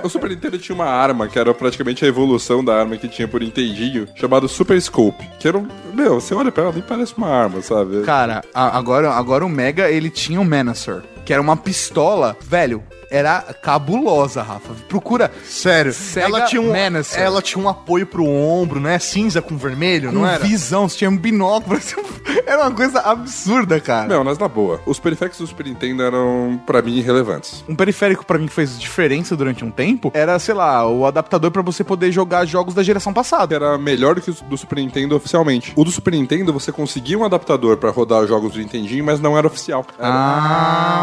[0.03, 3.27] O Super Nintendo tinha uma arma que era praticamente a evolução da arma que tinha
[3.27, 5.27] por Nintendinho, chamado Super Scope.
[5.39, 5.67] Que era um.
[5.93, 8.01] Meu, você olha pra ela, nem parece uma arma, sabe?
[8.03, 12.83] Cara, a- agora, agora o Mega, ele tinha o Menacer, que era uma pistola, velho,
[13.09, 14.73] era cabulosa, Rafa.
[14.87, 17.19] Procura Sério, Sega ela tinha, um, Menacer.
[17.21, 18.99] ela tinha um apoio pro ombro, né?
[18.99, 20.43] Cinza com vermelho, com não era?
[20.43, 21.79] visão, você tinha um binóculo,
[22.45, 24.07] era uma coisa absurda, cara.
[24.07, 27.63] Meu, mas na boa, os periféricos do Super Nintendo eram, pra mim, irrelevantes.
[27.67, 31.51] Um periférico pra mim que fez diferença durante um tempo era, sei lá, o adaptador
[31.51, 33.55] pra você poder jogar jogos da geração passada.
[33.55, 35.73] Era melhor do que o do Super Nintendo oficialmente.
[35.75, 39.19] O do Super Nintendo, você conseguia um adaptador pra rodar os jogos do Nintendinho, mas
[39.19, 39.85] não era oficial.
[39.97, 40.09] Era-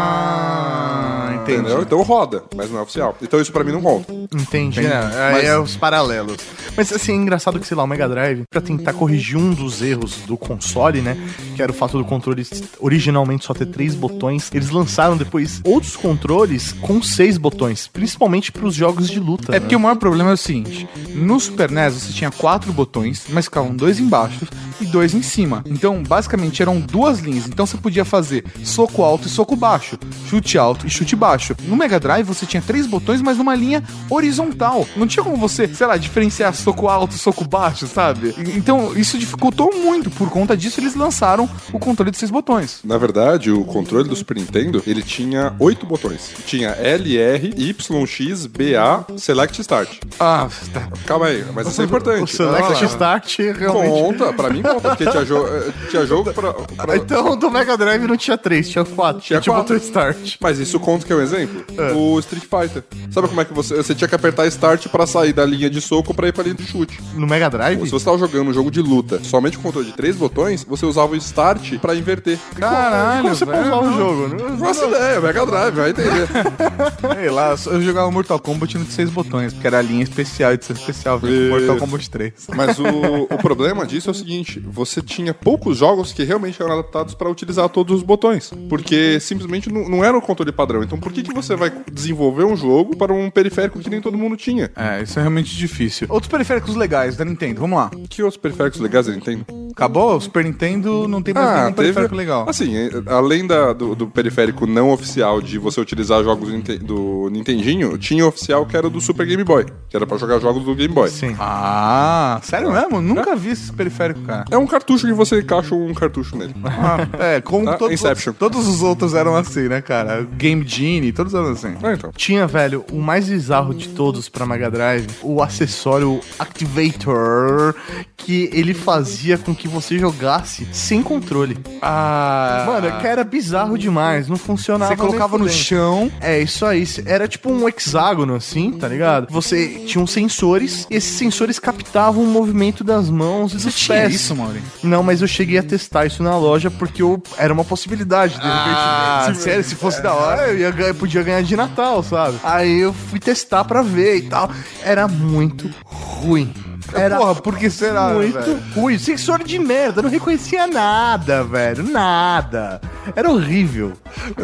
[0.07, 1.59] Ah, entendi.
[1.61, 1.81] Entendeu?
[1.81, 3.15] Então roda, mas não é oficial.
[3.21, 4.11] Então isso pra mim não conta.
[4.33, 4.95] Entendi, né?
[5.15, 6.37] Aí Mas- é os paralelos.
[6.75, 9.81] Mas assim, é engraçado que, sei lá, o Mega Drive, pra tentar corrigir um dos
[9.81, 11.17] erros do console, né?
[11.55, 12.45] Que era o fato do controle
[12.79, 14.49] originalmente só ter três botões.
[14.53, 19.51] Eles lançaram depois outros controles com seis botões, principalmente pros jogos de luta.
[19.51, 19.59] É né?
[19.59, 23.45] porque o maior problema é o seguinte: no Super NES você tinha quatro botões, mas
[23.45, 24.45] ficavam dois embaixo
[24.79, 25.63] e dois em cima.
[25.65, 27.47] Então, basicamente, eram duas linhas.
[27.47, 29.97] Então você podia fazer soco alto e soco baixo,
[30.29, 31.55] chute alto e chute baixo.
[31.67, 34.85] No Mega Drive você tinha três botões, mas numa linha horizontal.
[34.95, 38.33] Não tinha como você, sei lá, diferenciar soco alto e soco baixo, sabe?
[38.55, 40.09] Então, isso dificultou muito.
[40.11, 42.79] Por conta disso, eles lançaram o controle de seis botões.
[42.83, 46.31] Na verdade, o controle do Super Nintendo, ele tinha oito botões.
[46.45, 49.89] Tinha L, R, Y, X, B, A, Select Start.
[50.19, 50.87] Ah, tá.
[51.05, 52.23] Calma aí, mas isso é importante.
[52.23, 53.89] O Select Ah, Start realmente.
[53.91, 57.77] Conta, pra mim conta, porque tinha, jo eh, tinha jogo pra, pra- Então, do Mega
[57.77, 59.21] Drive não tinha três, tinha quatro.
[59.21, 59.75] Tinha Tinha, quatro.
[59.75, 60.35] botão Start.
[60.39, 61.63] Mas isso conta que é um exemplo?
[61.95, 62.83] O Street Fighter.
[63.11, 63.75] Sabe como é que você.
[63.75, 66.55] Você tinha que apertar Start pra sair da linha de soco pra ir pra linha
[66.55, 66.99] de chute.
[67.15, 67.85] No Mega Drive?
[67.85, 70.85] Se você tava jogando um jogo de luta somente com controle de três botões, você
[70.85, 72.39] usava o Start pra inverter.
[72.55, 74.27] Caralho, Como você pausar o jogo?
[74.35, 76.27] Não Nossa ideia, Mega Drive, vai entender.
[77.15, 80.53] Sei lá, eu jogava Mortal Kombat no de seis botões, porque era a linha especial
[80.53, 81.49] e de ser especial, Isso.
[81.49, 82.33] Mortal Kombat 3.
[82.55, 82.85] Mas o,
[83.29, 87.29] o problema disso é o seguinte: você tinha poucos jogos que realmente eram adaptados pra
[87.29, 88.51] utilizar todos os botões.
[88.69, 90.83] Porque simplesmente não, não era o controle padrão.
[90.83, 94.17] Então por que, que você vai desenvolver um jogo para um periférico que nem todo
[94.17, 94.71] mundo tinha?
[94.75, 96.07] É, isso é realmente difícil.
[96.09, 97.89] Outros periféricos legais da Nintendo, vamos lá.
[98.09, 99.45] Que outros periféricos legais da Nintendo?
[99.71, 100.15] Acabou?
[100.17, 102.45] O Super Nintendo não tem mais nenhum periférico legal.
[102.49, 106.77] Assim, eh, além da- do, do periférico não oficial de você utilizar jogos do, Ninte-
[106.79, 110.39] do Nintendinho, tinha o oficial que era do Super Game Boy, que era pra jogar
[110.39, 111.09] jogos do Game Boy.
[111.09, 111.35] Sim.
[111.39, 113.01] Ah, sério mesmo?
[113.01, 114.45] Nunca vi esse periférico, cara.
[114.49, 116.55] É um cartucho que você encaixa um cartucho nele.
[116.65, 118.33] Ah, é, como Ah, todos, Inception.
[118.33, 120.23] todos os outros eram assim, né, cara?
[120.37, 121.56] Game Genie, todos eram assim.
[121.65, 122.11] Ah, então.
[122.15, 127.75] Tinha, velho, o mais bizarro de todos pra Mega Drive, o acessório Activator,
[128.15, 131.57] que ele fazia com que você jogasse sem controle.
[131.81, 134.91] Ah, Mano, que era bizarro demais, não funcionava.
[134.91, 136.11] você colocava no chão.
[136.19, 136.85] É, isso aí.
[137.05, 139.27] Era tipo um hexágono, assim, tá ligado?
[139.31, 143.87] Você tinha uns sensores, e esses sensores captavam o movimento das mãos e Você dos
[143.87, 144.13] pés.
[144.15, 144.61] isso, Mauri?
[144.83, 148.35] Não, mas eu cheguei a testar isso na loja porque eu, era uma possibilidade.
[148.35, 150.47] De Ah, repente, sério, se fosse da hora.
[150.47, 152.37] É, eu, ia ganhar- eu podia ganhar de Natal, sabe?
[152.43, 154.49] Aí eu fui testar pra ver e tal.
[154.83, 156.53] Era muito ruim.
[156.93, 158.59] Era Porra, por que será, muito velho?
[158.73, 158.97] ruim.
[158.97, 161.83] Sensor de merda, eu não reconhecia nada, velho.
[161.83, 162.79] Nada.
[163.15, 163.93] Era horrível.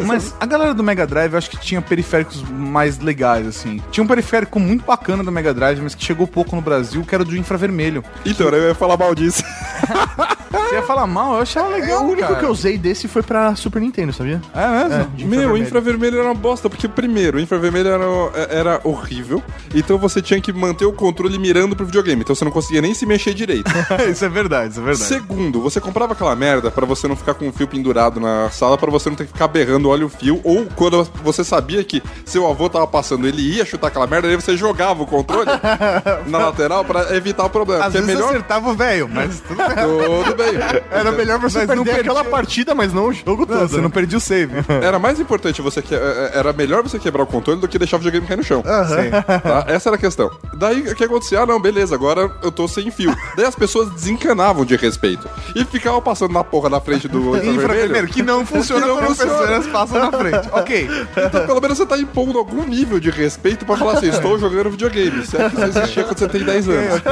[0.06, 3.82] Mas a galera do Mega Drive, eu acho que tinha periféricos mais legais, assim.
[3.90, 7.14] Tinha um periférico muito bacana do Mega Drive, mas que chegou pouco no Brasil, que
[7.14, 8.04] era do infravermelho.
[8.24, 9.42] Então, eu ia falar mal disso.
[10.54, 12.36] Você ia falar mal, eu achava legal, o único cara.
[12.36, 14.40] que eu usei desse foi pra Super Nintendo, sabia?
[14.54, 15.10] É mesmo?
[15.16, 16.18] de Meu, o infravermelho.
[16.18, 18.04] era uma bosta, porque primeiro, o infravermelho era,
[18.48, 19.42] era horrível,
[19.74, 22.94] então você tinha que manter o controle mirando pro videogame, então você não conseguia nem
[22.94, 23.70] se mexer direito.
[24.10, 25.08] isso é verdade, isso é verdade.
[25.08, 28.78] Segundo, você comprava aquela merda pra você não ficar com o fio pendurado na sala,
[28.78, 32.02] pra você não ter que ficar berrando olha o fio, ou quando você sabia que
[32.24, 35.50] seu avô tava passando, ele ia chutar aquela merda, aí você jogava o controle
[36.26, 37.84] na lateral pra evitar o problema.
[37.84, 38.30] Às é vezes melhor.
[38.30, 40.24] acertava o velho, mas tudo bem.
[40.24, 40.82] Tudo bem.
[40.90, 43.58] Era melhor você Mas não perder aquela partida, mas não o jogo todo.
[43.58, 44.54] Não, você não perdia o save.
[44.82, 48.00] Era mais importante você que era melhor você quebrar o controle do que deixar o
[48.00, 48.62] videogame cair no chão.
[48.62, 49.64] Tá?
[49.68, 50.30] Essa era a questão.
[50.54, 51.40] Daí o que acontecia?
[51.40, 53.14] Ah, não, beleza, agora eu tô sem fio.
[53.36, 58.08] Daí as pessoas desencanavam de respeito e ficavam passando na porra na frente do Infravermelho,
[58.08, 59.43] que não funciona Que não funciona.
[59.46, 60.48] Pessoas passam na frente.
[60.52, 60.88] Ok.
[61.26, 64.70] Então, pelo menos você tá impondo algum nível de respeito pra falar assim: estou jogando
[64.70, 65.26] videogame.
[65.26, 67.02] Se é que isso existia quando você tem 10 anos.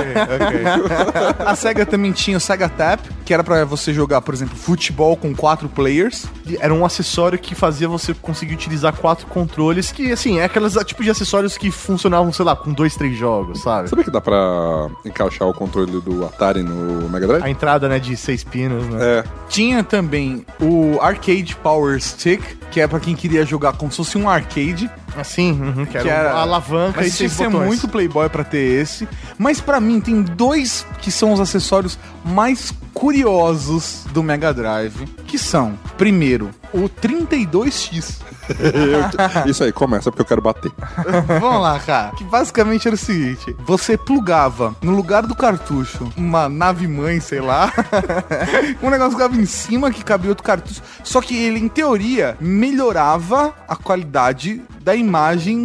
[1.39, 5.17] A SEGA também tinha o SEGA Tap, que era pra você jogar, por exemplo, futebol
[5.17, 6.27] com quatro players.
[6.61, 11.03] Era um acessório que fazia você conseguir utilizar quatro controles, que, assim, é aqueles tipo
[11.03, 13.89] de acessórios que funcionavam, sei lá, com dois, três jogos, sabe?
[13.89, 17.45] Sabe que dá pra encaixar o controle do Atari no Mega Drive?
[17.45, 18.99] A entrada, né, de seis pinos, né?
[19.01, 19.25] É.
[19.49, 21.97] Tinha também o Arcade Power
[22.71, 24.91] Que é pra quem queria jogar como se fosse um arcade.
[25.17, 27.67] Assim, uhum, que, Que era, era a alavanca Mas e tinha seis que ser botões.
[27.67, 29.09] muito playboy pra ter esse.
[29.39, 35.39] Mas pra mim tem dois que são os acessórios mais curiosos do Mega Drive, que
[35.39, 38.21] são, primeiro, o 32X.
[39.47, 40.71] Isso aí, começa porque eu quero bater.
[41.41, 42.11] Vamos lá, cara.
[42.17, 47.41] Que basicamente era o seguinte: você plugava no lugar do cartucho uma nave mãe, sei
[47.41, 47.73] lá.
[48.83, 50.83] um negócio ficava em cima que cabia outro cartucho.
[51.05, 55.02] Só que ele, em teoria, melhorava a qualidade da imagem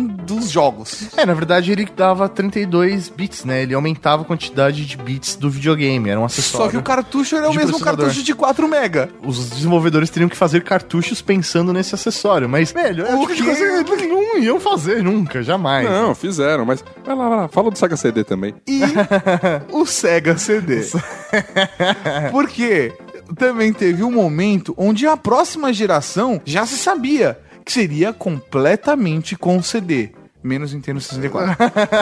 [0.07, 1.09] dos jogos.
[1.15, 3.63] É, na verdade ele dava 32 bits, né?
[3.63, 6.65] Ele aumentava a quantidade de bits do videogame, era um acessório.
[6.65, 8.05] Só que o cartucho era o mesmo processador.
[8.05, 9.09] cartucho de 4 mega.
[9.23, 13.41] Os desenvolvedores teriam que fazer cartuchos pensando nesse acessório, mas, velho, é o tipo de
[13.41, 13.45] quê?
[13.45, 15.89] coisa que eles não iam fazer nunca, jamais.
[15.89, 17.47] Não, fizeram, mas vai lá, vai lá.
[17.47, 18.55] Fala do Sega CD também.
[18.67, 18.81] e
[19.71, 20.87] o Sega CD.
[22.31, 22.93] Porque
[23.35, 29.61] também teve um momento onde a próxima geração já se sabia que seria completamente com
[29.61, 30.11] CD.
[30.47, 31.55] Menos Nintendo 64.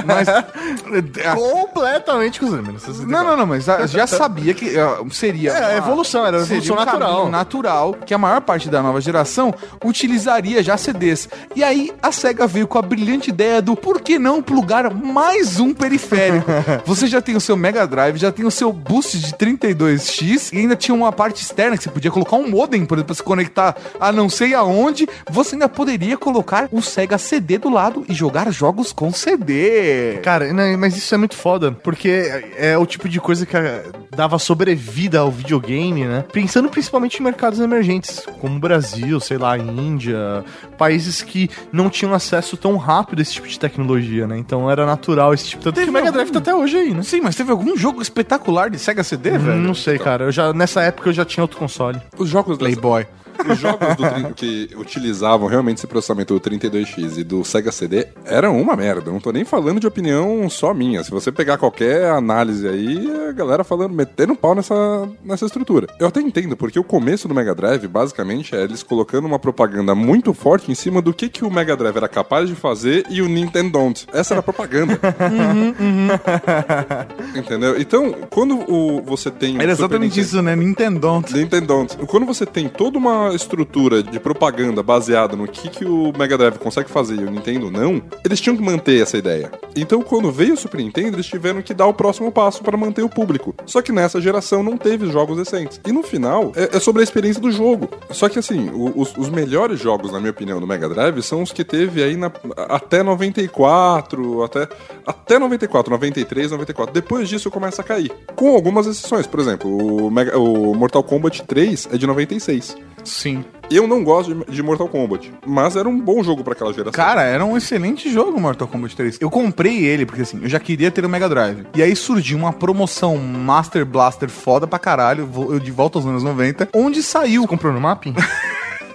[0.05, 0.27] Mas.
[1.35, 2.99] Completamente com os números.
[2.99, 5.51] Não, não, não, mas a- já sabia que ah, seria.
[5.51, 7.29] É, a evolução, era a evolução um natural.
[7.29, 9.53] natural que a maior parte da nova geração
[9.83, 11.27] utilizaria já CDs.
[11.55, 15.59] E aí a SEGA veio com a brilhante ideia do por que não plugar mais
[15.59, 16.45] um periférico?
[16.85, 20.59] Você já tem o seu Mega Drive, já tem o seu boost de 32X e
[20.59, 23.23] ainda tinha uma parte externa que você podia colocar um modem, por exemplo, pra se
[23.23, 25.07] conectar a não sei aonde.
[25.29, 30.19] Você ainda poderia colocar o Sega CD do lado e jogar jogos com CD.
[30.23, 32.45] Cara, né, mas isso é muito foda, porque é
[32.75, 33.83] é o tipo de coisa que eh,
[34.15, 36.23] dava sobrevida ao videogame, né?
[36.31, 40.43] Pensando principalmente em mercados emergentes, como o Brasil, sei lá, Índia,
[40.77, 44.37] países que não tinham acesso tão rápido a esse tipo de tecnologia, né?
[44.37, 45.63] Então era natural esse tipo.
[45.63, 47.03] Tanto Teve que o Mega algum- Drive tá até hoje aí, né?
[47.03, 49.57] Sim, mas teve algum jogo espetacular de Sega CD, velho?
[49.59, 50.25] Não sei, cara.
[50.25, 52.01] Eu já, nessa época eu já tinha outro console.
[52.17, 53.05] Os jogos Playboy.
[53.49, 58.59] Os jogos do que utilizavam realmente esse processamento do 32X e do Sega CD eram
[58.59, 59.11] uma merda.
[59.11, 61.03] Não tô nem falando de opinião só minha.
[61.03, 65.87] Se você pegar qualquer análise aí, a galera falando, metendo um pau nessa, nessa estrutura.
[65.99, 69.93] Eu até entendo, porque o começo do Mega Drive, basicamente, é eles colocando uma propaganda
[69.95, 73.21] muito forte em cima do que, que o Mega Drive era capaz de fazer e
[73.21, 74.07] o Nintendo don't.
[74.13, 74.99] Essa era a propaganda.
[77.35, 77.79] Entendeu?
[77.79, 79.57] Então, quando o, você tem.
[79.57, 80.55] o Era exatamente Nintendo- isso, né?
[80.55, 81.23] Nintendo.
[81.33, 81.87] Nintendo.
[82.07, 86.57] Quando você tem toda uma estrutura de propaganda baseada no que, que o Mega Drive
[86.57, 89.51] consegue fazer e o Nintendo não, eles tinham que manter essa ideia.
[89.75, 93.01] Então, quando veio o Super Nintendo, eles tiveram que dar o próximo passo para manter
[93.03, 93.53] o público.
[93.65, 95.79] Só que nessa geração não teve jogos decentes.
[95.85, 97.89] E no final, é, é sobre a experiência do jogo.
[98.11, 101.51] Só que assim, os, os melhores jogos, na minha opinião, do Mega Drive são os
[101.51, 102.31] que teve aí na-
[102.69, 103.01] até
[103.49, 104.67] 94, até,
[105.05, 106.93] até 94, 93, 94.
[106.93, 108.11] Depois disso começa a cair.
[108.35, 109.27] Com algumas exceções.
[109.27, 112.77] Por exemplo, o, Mega- o Mortal Kombat 3 é de 96.
[113.05, 113.45] Sim.
[113.69, 116.91] Eu não gosto de, de Mortal Kombat, mas era um bom jogo para aquela geração.
[116.91, 119.17] Cara, era um excelente jogo Mortal Kombat 3.
[119.19, 121.65] Eu comprei ele porque assim, eu já queria ter o Mega Drive.
[121.73, 126.23] E aí surgiu uma promoção Master Blaster foda pra caralho, eu de volta aos anos
[126.23, 127.47] 90, onde saiu.
[127.47, 128.13] Comprou no mapping?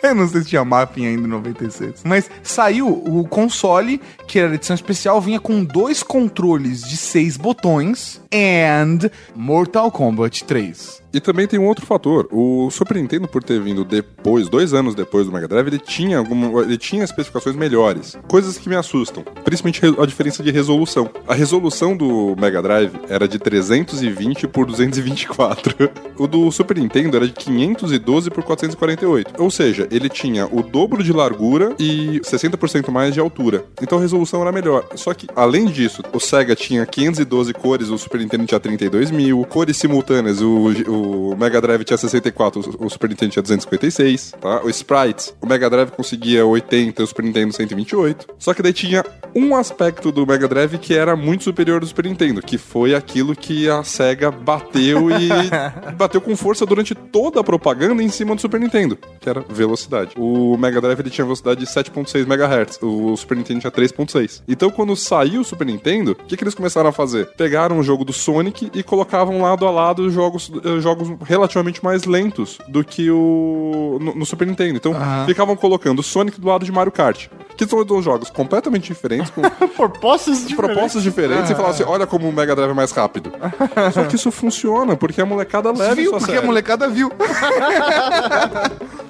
[0.02, 2.02] Eu não sei se tinha mapping ainda em 96.
[2.04, 7.36] Mas saiu o console, que era a edição especial, vinha com dois controles de seis
[7.36, 10.99] botões and Mortal Kombat 3.
[11.12, 12.28] E também tem um outro fator.
[12.30, 16.18] O Super Nintendo, por ter vindo depois, dois anos depois do Mega Drive, ele tinha,
[16.18, 18.16] alguma, ele tinha especificações melhores.
[18.28, 19.24] Coisas que me assustam.
[19.44, 21.10] Principalmente a diferença de resolução.
[21.26, 25.90] A resolução do Mega Drive era de 320 por 224.
[26.20, 29.42] O do Super Nintendo era de 512 por 448.
[29.42, 33.64] Ou seja, ele tinha o dobro de largura e 60% mais de altura.
[33.80, 34.86] Então a resolução era melhor.
[34.96, 39.46] Só que, além disso, o Sega tinha 512 cores, o Super Nintendo tinha 32 mil.
[39.46, 40.99] Cores simultâneas, o, o
[41.36, 44.34] Mega Drive tinha 64, o Super Nintendo tinha 256.
[44.40, 44.62] Tá?
[44.62, 48.26] O Sprites, o Mega Drive conseguia 80, o Super Nintendo 128.
[48.38, 52.06] Só que daí tinha um aspecto do Mega Drive que era muito superior do Super
[52.06, 55.28] Nintendo, que foi aquilo que a SEGA bateu e
[55.96, 60.12] bateu com força durante toda a propaganda em cima do Super Nintendo, que era velocidade.
[60.16, 64.42] O Mega Drive ele tinha velocidade de 7.6 MHz, o Super Nintendo tinha 3.6.
[64.48, 67.26] Então quando saiu o Super Nintendo, o que, que eles começaram a fazer?
[67.36, 72.04] Pegaram o jogo do Sonic e colocavam lado a lado jogos, eh, jogos relativamente mais
[72.04, 74.76] lentos do que o no, no Super Nintendo.
[74.76, 74.94] Então
[75.26, 79.30] ficavam colocando o Sonic do lado de Mario Kart, que são dois jogos completamente diferentes
[79.30, 79.42] com
[79.76, 83.32] Propostas de propostas diferentes e falar assim: olha como o Mega Drive é mais rápido.
[83.94, 86.14] Só que isso funciona, porque a molecada leva viu?
[86.14, 86.46] a Porque a sério.
[86.46, 87.10] molecada viu.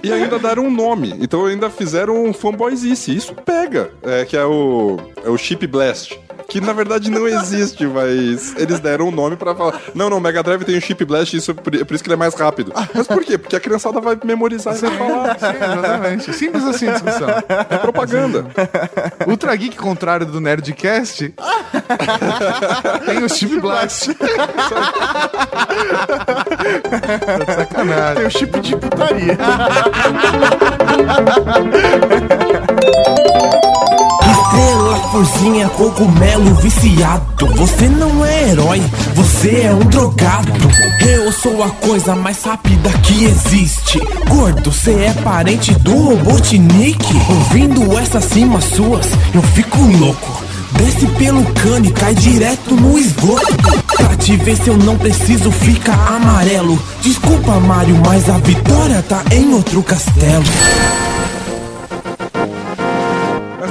[0.03, 1.15] E ainda deram um nome.
[1.21, 3.15] Então ainda fizeram um fanboyzice.
[3.15, 3.91] Isso pega.
[4.03, 6.19] É, que é o, é o Chip Blast.
[6.51, 9.81] Que na verdade não existe, mas eles deram um nome pra falar.
[9.95, 12.03] Não, não, o Mega Drive tem o Chip Blast, isso, é por é por isso
[12.03, 12.73] que ele é mais rápido.
[12.93, 13.39] Mas por quê?
[13.39, 15.39] Porque a criançada vai memorizar e vai falar.
[15.39, 16.33] Sim, exatamente.
[16.33, 17.29] Simples assim a discussão.
[17.71, 18.47] É propaganda.
[19.27, 21.33] Ultra Geek, contrário do Nerdcast,
[23.07, 24.11] tem o Chip Blast.
[27.47, 28.17] Tá sacanagem.
[28.17, 29.39] Tem o chip de putaria.
[35.11, 37.47] Florzinha, cogumelo viciado.
[37.57, 38.81] Você não é herói,
[39.15, 40.53] você é um drogado.
[41.01, 43.99] Eu sou a coisa mais rápida que existe.
[44.29, 47.05] Gordo, você é parente do Robotnik?
[47.29, 50.45] Ouvindo essas cimas suas, eu fico louco.
[50.73, 53.57] Desce pelo cano e cai direto no esgoto.
[53.97, 56.81] Pra te ver se eu não preciso, fica amarelo.
[57.03, 60.45] Desculpa, Mário, mas a vitória tá em outro castelo.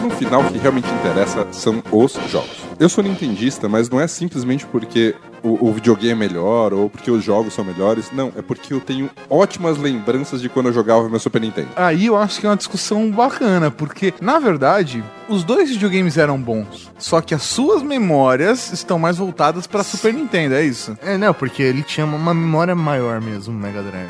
[0.10, 2.58] No final, o que realmente interessa são os jogos.
[2.80, 5.14] Eu sou nintendista, mas não é simplesmente porque
[5.44, 8.12] o, o videogame é melhor ou porque os jogos são melhores.
[8.12, 11.70] Não, é porque eu tenho ótimas lembranças de quando eu jogava meu Super Nintendo.
[11.76, 16.40] Aí eu acho que é uma discussão bacana, porque, na verdade, os dois videogames eram
[16.40, 16.92] bons.
[16.98, 20.98] Só que as suas memórias estão mais voltadas pra Super Nintendo, é isso?
[21.02, 24.08] É, não, porque ele tinha uma memória maior mesmo, o Mega Drive.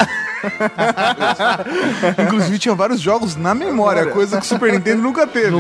[2.26, 5.50] Inclusive tinha vários jogos na memória, coisa que o Super Nintendo nunca teve.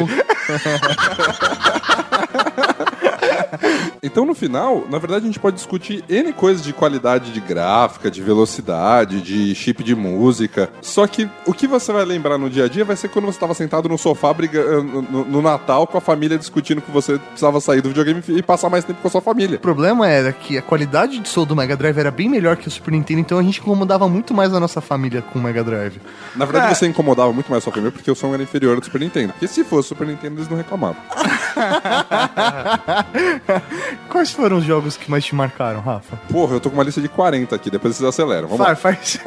[4.01, 8.09] Então, no final, na verdade, a gente pode discutir N coisas de qualidade de gráfica,
[8.09, 10.69] de velocidade, de chip de música.
[10.81, 13.35] Só que o que você vai lembrar no dia a dia vai ser quando você
[13.35, 17.19] estava sentado no sofá briga, eh, no, no Natal com a família discutindo que você
[17.19, 19.57] precisava sair do videogame e passar mais tempo com a sua família.
[19.57, 22.67] O problema era que a qualidade de som do Mega Drive era bem melhor que
[22.67, 25.63] o Super Nintendo, então a gente incomodava muito mais a nossa família com o Mega
[25.63, 25.99] Drive.
[26.35, 28.79] Na verdade, você incomodava muito mais a sua família porque o som era inferior ao
[28.79, 29.33] do Super Nintendo.
[29.33, 30.97] Porque se fosse Super Nintendo, eles não reclamavam.
[34.09, 36.17] Quais foram os jogos que mais te marcaram, Rafa?
[36.31, 38.47] Porra, eu tô com uma lista de 40 aqui, depois vocês aceleram.
[38.47, 38.75] Vamos lá.
[38.75, 39.19] Faz.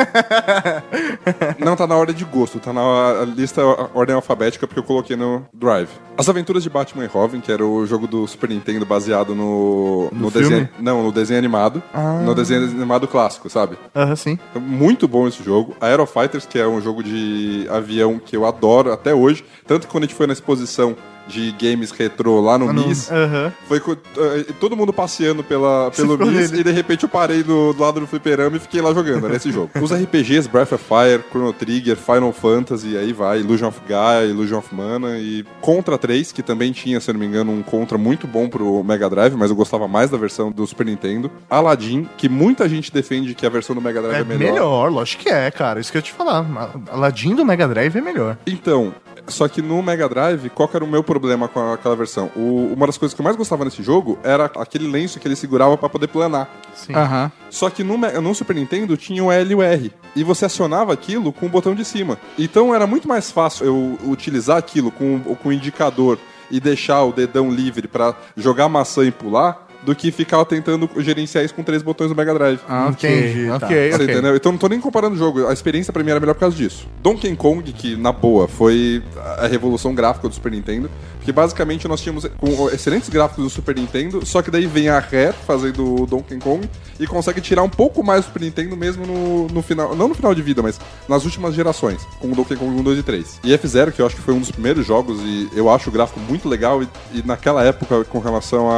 [1.58, 3.62] Não, tá na ordem de gosto, tá na lista
[3.94, 5.88] ordem alfabética porque eu coloquei no Drive.
[6.16, 10.08] As Aventuras de Batman e Robin, que era o jogo do Super Nintendo baseado no,
[10.12, 10.50] No desenho.
[10.50, 10.68] filme?
[10.78, 11.82] Não, no desenho animado.
[12.24, 13.76] No desenho animado clássico, sabe?
[13.94, 14.38] Aham, sim.
[14.54, 15.74] Muito bom esse jogo.
[15.80, 19.44] Aero Fighters, que é um jogo de avião que eu adoro até hoje.
[19.66, 20.96] Tanto que quando a gente foi na exposição
[21.28, 23.52] de games retrô lá no MIS, Aham.
[23.68, 27.72] foi co- eh, todo mundo passeando pela, pelo MIS e de repente eu parei do,
[27.72, 29.70] do lado do fliperama e fiquei lá jogando, era esse jogo.
[29.80, 34.58] Os RPGs, Breath of Fire, Chrono Trigger, Final Fantasy, aí vai, Illusion of Gaia, Illusion
[34.58, 37.96] of Mana e Contra 3, que também tinha, se eu não me engano, um Contra
[37.96, 41.30] muito bom pro Mega Drive, mas eu gostava mais da versão do Super Nintendo.
[41.48, 44.90] Aladdin, que muita gente defende que a versão do Mega Drive é, É melhor.
[44.90, 45.80] lógico que é, cara.
[45.80, 46.44] Isso que eu ia te falar.
[46.90, 48.36] Aladdin do Mega Drive é melhor.
[48.46, 48.92] Então,
[49.28, 52.30] só que no Mega Drive, qual que era o meu problema com aquela versão?
[52.36, 55.36] O- uma das coisas que eu mais gostava nesse jogo era aquele lenço que ele
[55.36, 56.48] segurava pra poder planar.
[56.74, 56.94] Sim.
[56.94, 57.30] Aham.
[57.50, 59.92] Só que no, no Super Nintendo tinha o L e o R.
[60.16, 62.18] E você acionava aquilo com o botão de cima.
[62.38, 66.18] Então era muito mais fácil eu utilizar aquilo com, com o indicador
[66.50, 71.44] e deixar o dedão livre pra jogar maçã e pular do que ficar tentando gerenciar
[71.44, 72.60] isso com três botões do Mega Drive.
[72.68, 72.88] Ah.
[72.90, 73.66] Entendi, tá.
[73.66, 74.04] Ok, Você ok.
[74.12, 74.36] entendeu?
[74.36, 75.46] Então não tô nem comparando o jogo.
[75.48, 76.86] A experiência pra mim era melhor por causa disso.
[77.02, 79.02] Donkey Kong, que na boa foi
[79.38, 83.74] a revolução gráfica do Super Nintendo, porque basicamente nós tínhamos com excelentes gráficos do Super
[83.74, 86.68] Nintendo, só que daí vem a Rare fazendo o Donkey Kong
[87.00, 90.14] e consegue tirar um pouco mais do Super Nintendo mesmo no, no final, não no
[90.14, 93.40] final de vida, mas nas últimas gerações, com o Donkey Kong 1, 2 e 3.
[93.44, 95.92] E F-Zero, que eu acho que foi um dos primeiros jogos e eu acho o
[95.92, 98.68] gráfico muito legal e, e naquela época com relação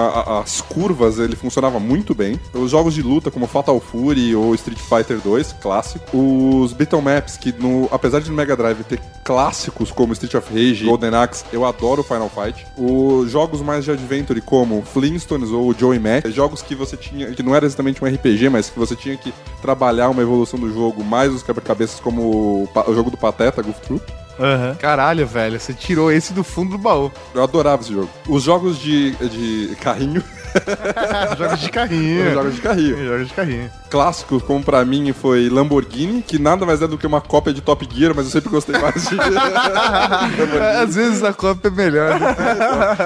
[0.41, 2.39] às curvas ele funcionava muito bem.
[2.53, 6.05] Os jogos de luta como Fatal Fury ou Street Fighter 2, clássico.
[6.17, 10.53] Os Beat'em Maps, que no, apesar de no Mega Drive ter clássicos como Street of
[10.53, 12.67] Rage, Golden Axe, eu adoro Final Fight.
[12.77, 17.43] Os jogos mais de adventure como Flintstones ou Joey Mac, jogos que você tinha, que
[17.43, 19.33] não era exatamente um RPG, mas que você tinha que
[19.63, 23.81] trabalhar uma evolução do jogo, mais os quebra-cabeças como o, o jogo do Pateta, Goof
[23.81, 24.13] Troop.
[24.39, 24.75] Aham.
[24.75, 27.11] Caralho, velho, você tirou esse do fundo do baú.
[27.35, 28.11] Eu adorava esse jogo.
[28.29, 30.23] Os jogos de, de carrinho,
[31.39, 32.29] Jogos de carrinho.
[32.29, 33.05] os jogos de carrinho.
[33.05, 33.71] Jogos de carrinho.
[33.91, 37.61] clássicos, como pra mim foi Lamborghini, que nada mais é do que uma cópia de
[37.61, 39.17] Top Gear, mas eu sempre gostei mais de.
[40.83, 42.19] Às vezes a cópia é melhor.
[42.21, 42.35] né?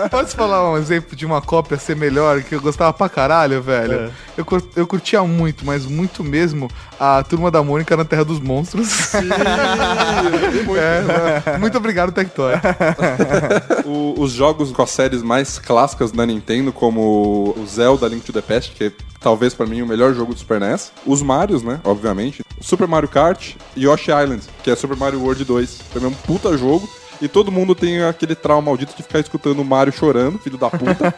[0.11, 3.93] Posso falar um exemplo de uma cópia ser melhor, que eu gostava pra caralho, velho?
[3.95, 4.11] É.
[4.39, 8.39] Eu, cur- eu curtia muito, mas muito mesmo, a Turma da Mônica na Terra dos
[8.39, 9.13] Monstros.
[10.77, 11.59] É, é.
[11.59, 12.53] muito obrigado, Tectoy.
[13.85, 18.33] O- os jogos com as séries mais clássicas da Nintendo, como o Zelda Link to
[18.33, 20.93] the Past, que é talvez pra mim o melhor jogo do Super NES.
[21.05, 21.81] Os Marios, né?
[21.85, 22.43] Obviamente.
[22.61, 25.81] Super Mario Kart e Yoshi Island, que é Super Mario World 2.
[25.93, 26.89] Também é um puta jogo.
[27.21, 30.71] E todo mundo tem aquele trauma maldito de ficar escutando o Mario chorando, filho da
[30.71, 31.15] puta.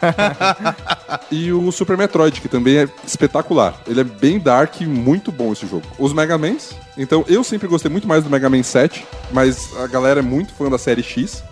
[1.31, 3.79] e o Super Metroid, que também é espetacular.
[3.87, 5.83] Ele é bem dark e muito bom esse jogo.
[5.99, 6.75] Os Mega Mans.
[6.97, 10.53] Então, eu sempre gostei muito mais do Mega Man 7, mas a galera é muito
[10.53, 11.43] fã da série X.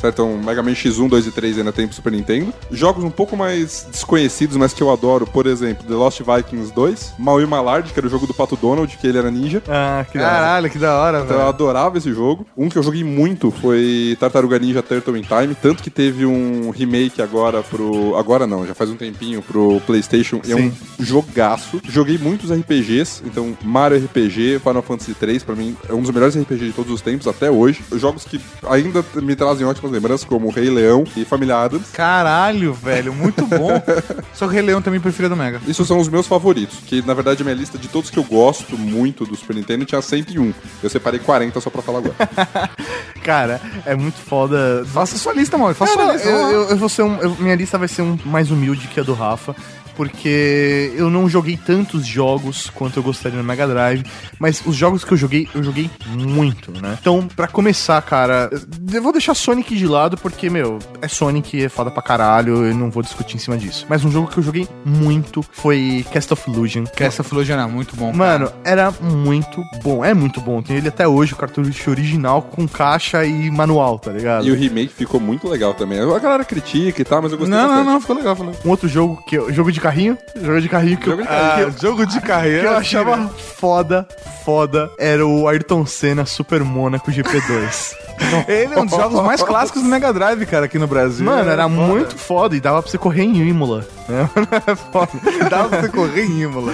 [0.00, 0.14] Certo?
[0.22, 2.52] Então, Mega Man X1, 2 e 3 ainda tem pro Super Nintendo.
[2.70, 7.14] Jogos um pouco mais desconhecidos, mas que eu adoro, por exemplo, The Lost Vikings 2,
[7.18, 9.62] Maui Malard, que era o jogo do Pato Donald, que ele era ninja.
[9.68, 10.32] Ah, que da hora.
[10.34, 11.48] Caralho, que da hora, Então eu velho.
[11.48, 12.46] adorava esse jogo.
[12.56, 16.70] Um que eu joguei muito foi Tartaruga Ninja Turtle in Time, tanto que teve um
[16.70, 18.16] remake agora pro.
[18.16, 20.40] Agora não, já faz um tempinho pro PlayStation.
[20.44, 21.80] E é um jogaço.
[21.88, 26.36] Joguei muitos RPGs, então Mario RPG, Final Fantasy 3, pra mim é um dos melhores
[26.36, 27.82] RPGs de todos os tempos até hoje.
[27.94, 31.90] Jogos que ainda me trazem ótimas lembranças, como Rei Leão e Família Adams.
[31.92, 33.70] Caralho, velho, muito bom.
[34.34, 35.60] Só que o Rei Leão também prefiro do Mega.
[35.66, 38.24] Isso são os meus favoritos, que na verdade a minha lista de todos que eu
[38.24, 40.52] gosto muito do Super Nintendo tinha 101.
[40.82, 42.14] Eu separei 40 só pra falar agora.
[43.22, 44.84] Cara, é muito foda.
[44.92, 45.74] Faça sua lista, mano.
[45.74, 46.28] Faça Cara, sua lista.
[46.28, 48.98] eu, eu- eu vou ser um, eu- minha lista vai ser um mais humilde que
[48.98, 49.54] a do Rafa.
[49.96, 54.04] Porque eu não joguei tantos jogos quanto eu gostaria no Mega Drive,
[54.38, 56.96] mas os jogos que eu joguei, eu joguei muito, né?
[57.00, 58.50] Então, pra começar, cara,
[58.92, 62.74] eu vou deixar Sonic de lado porque, meu, é Sonic, é foda pra caralho, eu
[62.74, 63.86] não vou discutir em cima disso.
[63.88, 66.84] Mas um jogo que eu joguei muito foi Cast of Illusion.
[66.84, 68.12] Que essa filogenia é muito bom.
[68.12, 70.62] Mano, era muito bom, é muito bom.
[70.62, 74.46] Tem ele até hoje, o cartucho original com caixa e manual, tá ligado?
[74.46, 75.98] E o remake ficou muito legal também.
[76.00, 77.92] A galera critica e tal, mas eu gostei Não, não, bastante.
[77.92, 78.62] não, ficou legal, ficou legal.
[78.64, 81.28] Um outro jogo que eu, jogo de carrinho, jogo de carrinho que Jogo eu, de
[81.28, 81.54] carrinho.
[81.56, 82.68] que eu- Ah, jogo de que carreira.
[82.68, 84.06] eu achava foda,
[84.44, 87.94] foda, era o Ayrton Senna Super Monaco GP2.
[88.46, 91.24] Ele é um dos jogos mais clássicos do Mega Drive, cara, aqui no Brasil.
[91.26, 91.76] Mano, era É foda.
[91.86, 93.84] muito foda e dava pra você correr em Imola.
[94.08, 95.08] Era foda.
[95.48, 96.72] Dava pra você correr em Imola.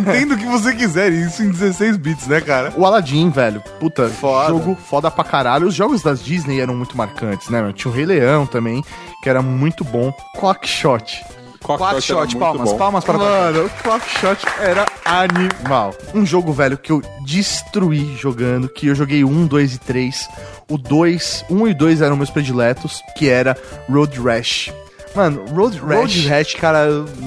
[0.00, 2.72] Entenda o que você quiser, isso em 16 bits, né, cara?
[2.76, 4.48] O Aladdin, velho, puta, Foda.
[4.48, 5.66] jogo foda pra caralho.
[5.66, 7.60] Os jogos das Disney eram muito marcantes, né?
[7.60, 7.72] mano?
[7.72, 8.82] Tinha o Rei Leão também,
[9.22, 10.12] que era muito bom.
[10.40, 11.22] Quackshot
[11.62, 12.78] Quackshot, era muito palmas, bom.
[12.78, 15.94] palmas para Mano, o Quackshot era animal.
[16.14, 20.28] Um jogo, velho, que eu destruí jogando, que eu joguei um, dois e três.
[20.68, 23.56] O dois, um e dois eram meus prediletos, que era
[23.88, 24.72] Road Rash.
[25.14, 25.96] Mano, Road Rash...
[25.96, 26.86] Road Rash, cara,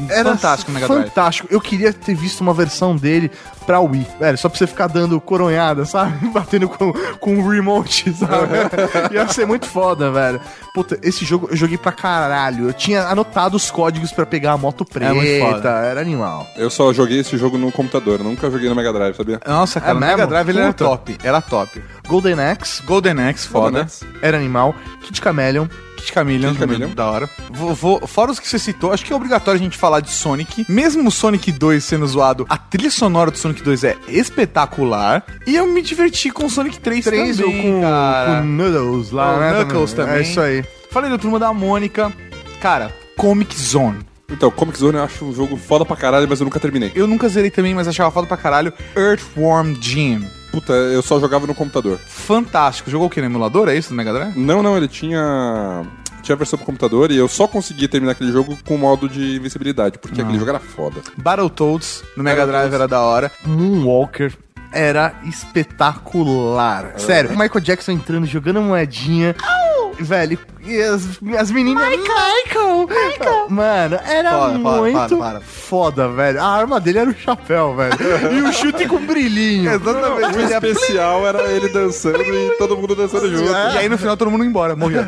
[0.10, 1.08] Era fantástico no Mega Drive.
[1.10, 1.48] Fantástico.
[1.52, 3.30] Eu queria ter visto uma versão dele
[3.66, 4.08] pra Wii.
[4.20, 6.28] Velho, só pra você ficar dando coronhada, sabe?
[6.32, 8.54] Batendo com, com o remote, sabe?
[9.14, 10.40] Ia ser muito foda, velho.
[10.74, 12.68] Puta, esse jogo eu joguei pra caralho.
[12.70, 15.14] Eu tinha anotado os códigos pra pegar a moto preta.
[15.14, 15.70] muito foda.
[15.70, 16.48] Era animal.
[16.56, 19.40] Eu só joguei esse jogo no computador, eu nunca joguei no Mega Drive, sabia?
[19.46, 20.30] Nossa, cara, É o Mega mesmo?
[20.30, 21.84] Drive ele era top, era top.
[22.08, 23.64] Golden Axe Golden Axe, foda.
[23.66, 24.06] Golden Axe.
[24.22, 24.74] era animal.
[25.02, 25.68] Kid Chameleon.
[26.04, 26.14] Kid
[26.60, 27.30] Chameleon, da hora.
[27.52, 30.12] Vou, vou- fora os que você citou, acho que é obrigatório a gente falar de
[30.12, 30.66] Sonic.
[30.70, 35.24] Mesmo o Sonic 2 sendo zoado, a trilha sonora do Sonic 2 é espetacular.
[35.48, 38.42] E eu me diverti com o Sonic 3, 3 também, com, cara.
[38.42, 39.54] com Noodles lá, O né?
[39.54, 40.16] Knuckles também.
[40.16, 40.64] É isso aí.
[40.92, 42.12] Falei da Turma da Mônica.
[42.62, 44.00] Cara, Comic Zone.
[44.32, 46.92] Então, Comic Zone eu acho um jogo foda pra caralho, mas eu nunca terminei.
[46.96, 48.74] Eu nunca zerei também, mas achava foda pra caralho.
[48.96, 50.26] Earthworm Jim.
[50.54, 51.98] Puta, eu só jogava no computador.
[52.06, 52.92] Fantástico.
[52.92, 53.68] Jogou o que no emulador?
[53.70, 54.38] É isso do Mega Drive?
[54.38, 55.84] Não, não, ele tinha.
[56.22, 59.10] Tinha a versão pro computador e eu só consegui terminar aquele jogo com o modo
[59.10, 61.02] de invencibilidade, porque aquele jogo era foda.
[61.18, 62.46] Battletoads no Mega.
[62.46, 63.32] Drive era da hora.
[63.44, 64.32] Moonwalker
[64.72, 66.94] era espetacular.
[66.98, 69.36] Sério, o Michael Jackson entrando, jogando moedinha.
[70.00, 71.04] Velho, e as,
[71.40, 71.88] as meninas.
[71.88, 72.88] Michael!
[72.88, 73.50] Michael!
[73.50, 75.42] Mano, era Para, para, muito para, para.
[75.42, 76.42] foda, velho.
[76.42, 77.94] A arma dele era o chapéu, velho.
[78.34, 79.72] e o chute com brilhinho.
[79.72, 80.38] Exatamente.
[80.38, 83.52] O especial era ele dançando e todo mundo dançando junto.
[83.52, 85.04] E aí no final todo mundo ia embora, morreu.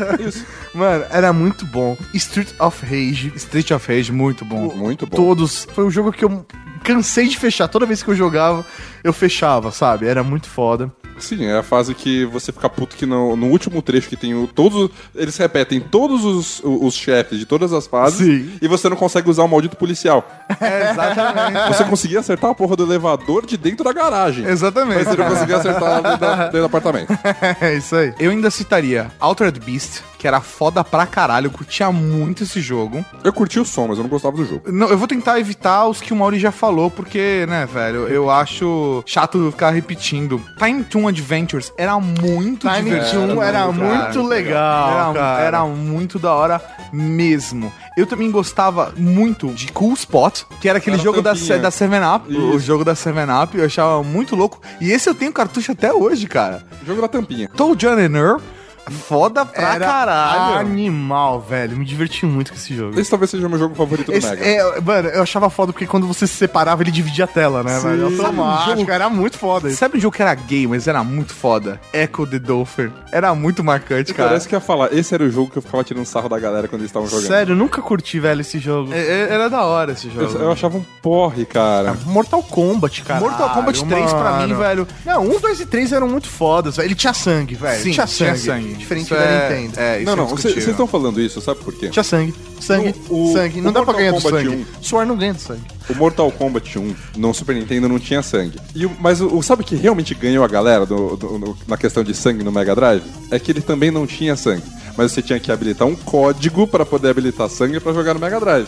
[0.73, 1.97] Mano, era muito bom.
[2.13, 3.31] Street of Rage.
[3.35, 4.73] Street of Rage, muito bom.
[4.75, 5.15] Muito bom.
[5.15, 5.67] Todos.
[5.73, 6.45] Foi um jogo que eu
[6.83, 7.67] cansei de fechar.
[7.67, 8.65] Toda vez que eu jogava,
[9.03, 10.07] eu fechava, sabe?
[10.07, 10.91] Era muito foda.
[11.19, 14.33] Sim, é a fase que você fica puto que no, no último trecho que tem
[14.33, 14.89] o, todos.
[15.15, 18.51] Eles repetem todos os, os chefes de todas as fases Sim.
[18.61, 20.27] e você não consegue usar o maldito policial.
[20.59, 21.67] É, exatamente.
[21.75, 24.45] Você conseguia acertar a porra do elevador de dentro da garagem.
[24.45, 24.97] Exatamente.
[25.05, 27.13] Mas você não conseguia acertar dentro, da- dentro do apartamento.
[27.61, 28.13] É isso aí.
[28.19, 33.03] Eu ainda citaria Altered Beast, que era foda pra caralho, eu curtia muito esse jogo.
[33.23, 34.63] Eu curti o som, mas eu não gostava do jogo.
[34.71, 38.29] Não, eu vou tentar evitar os que o Mauri já falou, porque, né, velho, eu
[38.29, 40.41] acho chato ficar repetindo.
[40.57, 43.27] Time Toon Adventures era muito Time divertido.
[43.35, 45.43] Toon era muito legal, Era, cara.
[45.43, 46.61] era muito da hora
[46.93, 47.71] mesmo.
[47.97, 51.59] Eu também gostava muito de Cool Spot, que era aquele Era jogo da, tampinha.
[51.59, 52.33] da 7-Up.
[52.35, 52.59] O Isso.
[52.59, 54.61] jogo da 7-Up, eu achava muito louco.
[54.81, 56.63] E esse eu tenho cartucho até hoje, cara.
[56.85, 57.49] Jogo da tampinha.
[57.55, 58.41] Toe John and Earl,
[58.89, 60.59] foda pra Era caralho.
[60.59, 61.77] animal, velho.
[61.77, 62.99] Me diverti muito com esse jogo.
[62.99, 64.45] Esse talvez seja o meu jogo favorito do Esse- Mega.
[64.45, 67.79] é, mano, eu achava foda porque quando você se separava, ele dividia a tela, né,
[67.79, 67.87] Sim.
[67.87, 68.09] velho?
[68.09, 69.77] Um Automático, jogo- era muito foda isso.
[69.77, 71.79] Sabe um jogo que era gay, mas era muito foda?
[71.93, 72.91] Echo the Dolphin.
[73.11, 74.29] Era muito marcante, cara.
[74.29, 76.39] Parece que eu ia falar, esse era o jogo que eu ficava tirando sarro da
[76.39, 77.27] galera quando eles estavam jogando.
[77.27, 78.93] Sério, eu nunca curti, velho, esse jogo.
[78.93, 80.21] É- é- Era da hora esse jogo.
[80.37, 81.95] Eu, eu achava um porre, cara.
[82.05, 83.19] Mortal Kombat, cara.
[83.19, 84.87] Mortal Kombat 3 pra mim, velho.
[85.05, 86.87] Não, 1, 2 e 3 eram muito fodas, velho.
[86.87, 87.81] Ele tinha sangue, velho.
[87.81, 88.74] Sim, tinha tinha sangue.
[88.77, 89.79] Diferente Isso da é- Nintendo.
[89.79, 91.89] É, isso não, é não, vocês estão falando isso, sabe por quê?
[91.89, 92.33] Tinha sangue.
[92.59, 92.93] Sangue.
[93.09, 93.61] O- o- sangue.
[93.61, 94.65] Não dá pra Mortal ganhar do Kombat sangue.
[94.79, 94.83] 1.
[94.83, 95.61] Suor não ganha do sangue.
[95.89, 98.59] O Mortal Kombat 1 no Super Nintendo não tinha sangue.
[98.75, 102.03] E mas o, sabe o que realmente ganhou a galera do- do- no- na questão
[102.03, 103.03] de sangue no Mega Drive?
[103.31, 104.63] É que ele também não tinha sangue.
[104.97, 108.39] Mas você tinha que habilitar um código pra poder habilitar sangue pra jogar no Mega
[108.39, 108.67] Drive.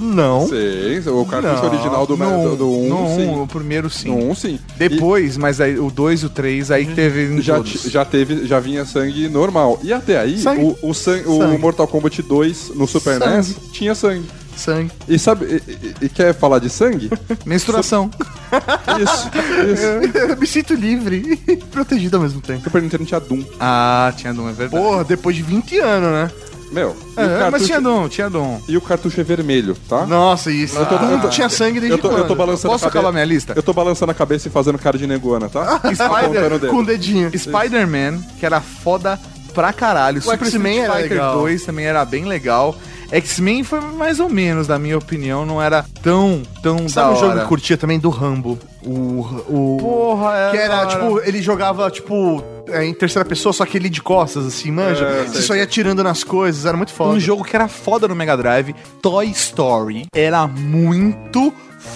[0.00, 0.46] Não.
[0.46, 1.70] Sim, o cartucho Não.
[1.72, 3.26] original do, No, do, do 1, no sim.
[3.26, 4.08] um, o primeiro sim.
[4.08, 4.58] No 1, sim.
[4.76, 8.46] Depois, mas aí o 2 e o 3, aí que teve E já, já teve,
[8.46, 9.78] já vinha sangue normal.
[9.82, 10.76] E até aí, Sangue.
[10.82, 11.58] o, o, san- o Sangue.
[11.58, 13.36] Mortal Kombat 2 no Super Sangue.
[13.36, 14.26] NES tinha sangue.
[14.56, 14.90] Sangue.
[15.08, 17.10] E sabe, e, e- e quer falar de sangue?
[17.46, 18.10] Menstruação.
[19.00, 19.30] isso,
[19.72, 20.18] isso.
[20.18, 22.64] Eu me sinto livre e protegido ao mesmo tempo.
[22.64, 23.42] Super Nintendo tinha Doom.
[23.58, 24.82] ah, tinha Doom, é verdade.
[24.82, 26.30] Porra, depois de 20 anos, né?
[26.70, 28.60] Meu, É, o mas tinha Doom, tinha Doom.
[28.68, 30.06] e o cartucho é vermelho, tá?
[30.06, 30.78] Nossa, isso.
[30.78, 31.28] Eu tô- Ah.
[31.28, 32.36] tinha sangue desde Eu tô, eu tô quando?
[32.38, 32.98] balançando Posso a cabeça.
[33.00, 33.52] acabar minha lista?
[33.56, 35.80] Eu tô balançando a cabeça e fazendo cara de negona, tá?
[36.28, 36.68] O dedo.
[36.68, 37.30] Com o dedinho.
[37.36, 39.18] Spider-Man, que era foda
[39.52, 40.22] pra caralho.
[40.22, 41.38] Super X-Men Street era Fighter legal.
[41.38, 42.76] 2 também era bem legal.
[43.10, 47.20] X-Men foi mais ou menos, na minha opinião, não era tão, tão Sabe da um
[47.20, 48.56] jogo que eu curtia também do Rambo?
[48.84, 49.26] O.
[49.48, 52.40] o Porra, é Que era, tipo, ele jogava, tipo,
[52.72, 55.04] é, em terceira pessoa, só que ele de costas, assim, manja.
[55.04, 57.14] É, Você sei, só ia tirando nas coisas, era muito foda.
[57.14, 60.06] Um jogo que era foda no Mega Drive, Toy Story.
[60.14, 61.52] Era muito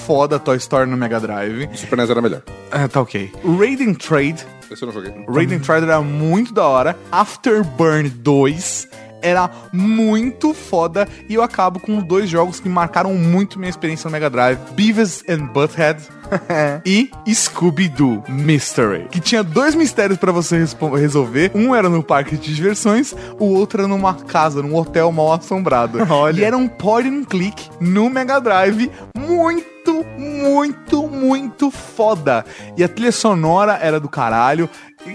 [0.07, 1.69] foda Toy Story no Mega Drive.
[1.73, 2.43] O Super NES era melhor.
[2.71, 3.31] Ah, tá ok.
[3.59, 4.45] Raiden Trade.
[4.71, 5.13] Esse eu não joguei.
[5.29, 6.97] Raiden Trade era muito da hora.
[7.13, 8.89] Afterburn 2
[9.23, 14.13] era muito foda e eu acabo com dois jogos que marcaram muito minha experiência no
[14.13, 16.03] Mega Drive: Beavis and Butthead.
[16.85, 19.07] e Scooby-Doo Mystery.
[19.11, 20.65] Que tinha dois mistérios pra você
[20.97, 21.51] resolver.
[21.55, 25.99] Um era no parque de diversões, o outro era numa casa, num hotel mal assombrado.
[26.11, 26.41] Olha.
[26.41, 32.45] E era um point and click no Mega Drive muito, muito, muito foda.
[32.77, 34.69] E a trilha sonora era do caralho.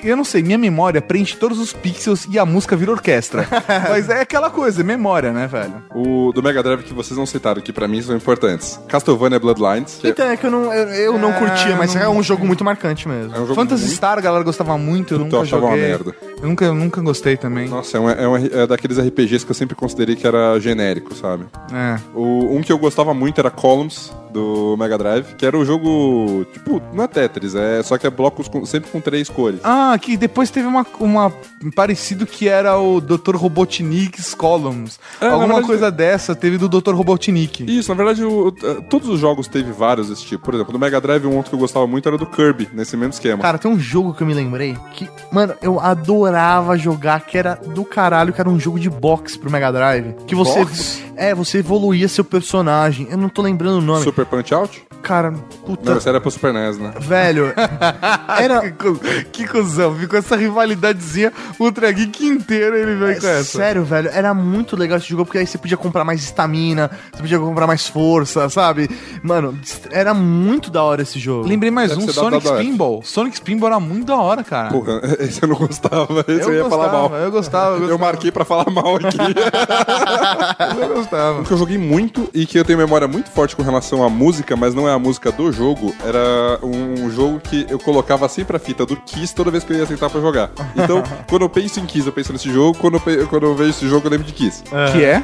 [0.04, 3.48] Eu não sei, minha memória preenche todos os pixels e a música vira orquestra.
[3.90, 5.84] Mas é aquela coisa, memória, né, velho?
[5.96, 8.80] O do Mega Drive que vocês não citaram, que pra mim são importantes.
[8.88, 11.96] Castlevania Bloodlines, que é- Então, é que eu não, eu, eu não É, curtia, mas
[11.96, 13.34] não- é um jogo muito marcante mesmo.
[13.36, 13.96] é um jogo Phantasy muito...
[13.96, 15.88] Star, a galera gostava muito, eu Puta, eu nunca achava uma joguei.
[15.90, 16.16] merda.
[16.42, 17.68] Eu nunca, eu nunca gostei também.
[17.68, 21.14] Nossa, é, um, é, um, é daqueles RPGs que eu sempre considerei que era genérico,
[21.16, 21.46] sabe?
[21.74, 21.98] É.
[22.14, 26.46] O, um que eu gostava muito era Columns, do Mega Drive, que era o jogo,
[26.54, 29.60] tipo, não é Tetris, é só que é blocos com- sempre com três cores.
[29.64, 31.34] Ah, que depois teve uma, uma
[31.76, 33.36] parecido que era o Dr.
[33.36, 35.00] Robotnik's Columns.
[35.20, 36.94] É, na Alguma verdade- coisa dessa teve do Dr.
[36.94, 37.66] Robotnik.
[37.68, 40.46] Isso, na verdade, o- eh, todos os jogos teve vários desse tipo.
[40.46, 42.98] Por exemplo, no Mega Drive, um outro que eu gostava muito era do Kirby, nesse
[42.98, 43.44] mesmo esquema.
[43.44, 47.56] Cara, tem um jogo que eu me lembrei que, mano, eu adorava jogar, que era
[47.56, 50.16] do caralho, que era um jogo de boxe pro Mega Drive.
[50.26, 50.60] Que você.
[50.60, 51.04] Boxe?
[51.16, 53.08] É, você evoluía seu personagem.
[53.12, 54.04] Eu não tô lembrando o nome.
[54.04, 54.89] Super Punch Out?
[55.02, 55.32] Cara,
[55.66, 55.90] puta.
[55.90, 56.94] Não, esse era pro Super NES, né?
[57.00, 57.54] Velho.
[58.40, 58.62] Era.
[58.62, 59.00] Que, cu-
[59.32, 63.44] que cuzão, ficou essa rivalidadezinha Ultra Geek inteiro ele veio com essa.
[63.58, 67.22] Sério, velho, era muito legal esse jogo, porque aí você podia comprar mais estamina, você
[67.22, 68.90] podia comprar mais força, sabe?
[69.24, 69.58] Mano,
[69.90, 71.48] era muito da hora esse jogo.
[71.48, 72.48] Lembrei mais Deve um, da Sonic.
[72.48, 73.02] Spinball.
[73.04, 74.70] Sonic Spinball era muito da hora, cara.
[74.70, 77.18] Porra, esse eu não gostava, esse eu, ia gostava, falar mal.
[77.20, 77.98] Eu gostava, eu Eu gostava.
[78.00, 79.18] marquei pra falar mal aqui.
[80.80, 81.40] Eu gostava.
[81.40, 84.10] Um que eu joguei muito e que eu tenho memória muito forte com relação à
[84.10, 88.56] música, mas não é a música do jogo, era um jogo que eu colocava sempre
[88.58, 90.50] a fita do Kiss toda vez que eu ia sentar pra jogar.
[90.76, 93.70] Então, quando eu penso em Kiss, eu penso nesse jogo, quando eu, quando eu vejo
[93.72, 94.64] esse jogo, eu lembro de Kiss.
[94.92, 95.24] Que é?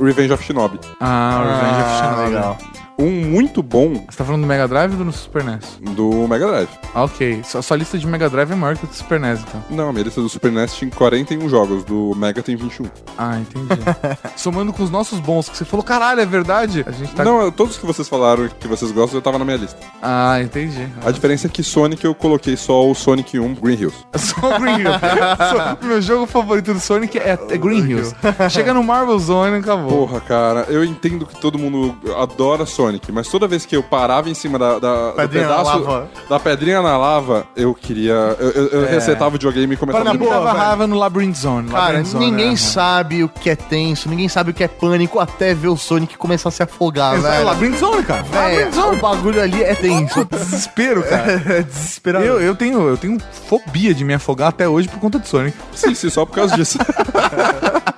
[0.00, 0.80] Revenge of Shinobi.
[1.00, 2.34] Ah, Revenge of Shinobi.
[2.34, 2.83] legal.
[2.96, 5.78] Um muito bom Você tá falando do Mega Drive ou do Super NES?
[5.94, 6.68] do Mega Drive.
[6.94, 7.42] Ah, ok.
[7.44, 9.62] Sua, sua lista de Mega Drive é maior que a do Super NES, então.
[9.70, 12.86] Não, a minha lista do Super NES tinha 41 jogos, do Mega tem 21.
[13.18, 13.66] Ah, entendi.
[14.36, 16.84] Somando com os nossos bons, que você falou, caralho, é verdade?
[16.86, 17.24] A gente tá...
[17.24, 19.76] Não, todos que vocês falaram que vocês gostam, eu tava na minha lista.
[20.00, 20.88] Ah, entendi.
[21.04, 23.96] A diferença é que Sonic eu coloquei só o Sonic 1 Green Hills.
[24.16, 24.98] Só Green Hills.
[25.00, 28.14] Só- meu jogo favorito do Sonic é, é Green Hills.
[28.50, 30.06] Chega no Marvel Zone e acabou.
[30.06, 34.28] Porra, cara, eu entendo que todo mundo adora Sonic, mas toda vez que eu parava
[34.28, 38.12] em cima da, da- Pedrinha pedaço da pedrinha na lava, eu queria.
[38.38, 41.68] Eu, eu, eu resetava o videogame e começava Para a boa, raiva no Labyrinth Zone.
[41.70, 44.68] Cara, Labyrinth Zone ninguém era- sabe o que é tenso, ninguém sabe o que é
[44.68, 47.44] pânico até ver o Sonic começar a se afogar, É velho.
[47.44, 48.22] Labyrinth Zone, cara.
[48.22, 48.96] Véi, Labyrinth Zone.
[48.96, 50.24] o bagulho ali é tenso.
[50.30, 51.42] Desespero, cara.
[51.54, 52.26] É desesperador.
[52.28, 53.18] Eu, eu, tenho, eu tenho
[53.48, 55.56] fobia de me afogar até hoje por conta do Sonic.
[55.74, 56.78] Sim, sim, só por causa disso.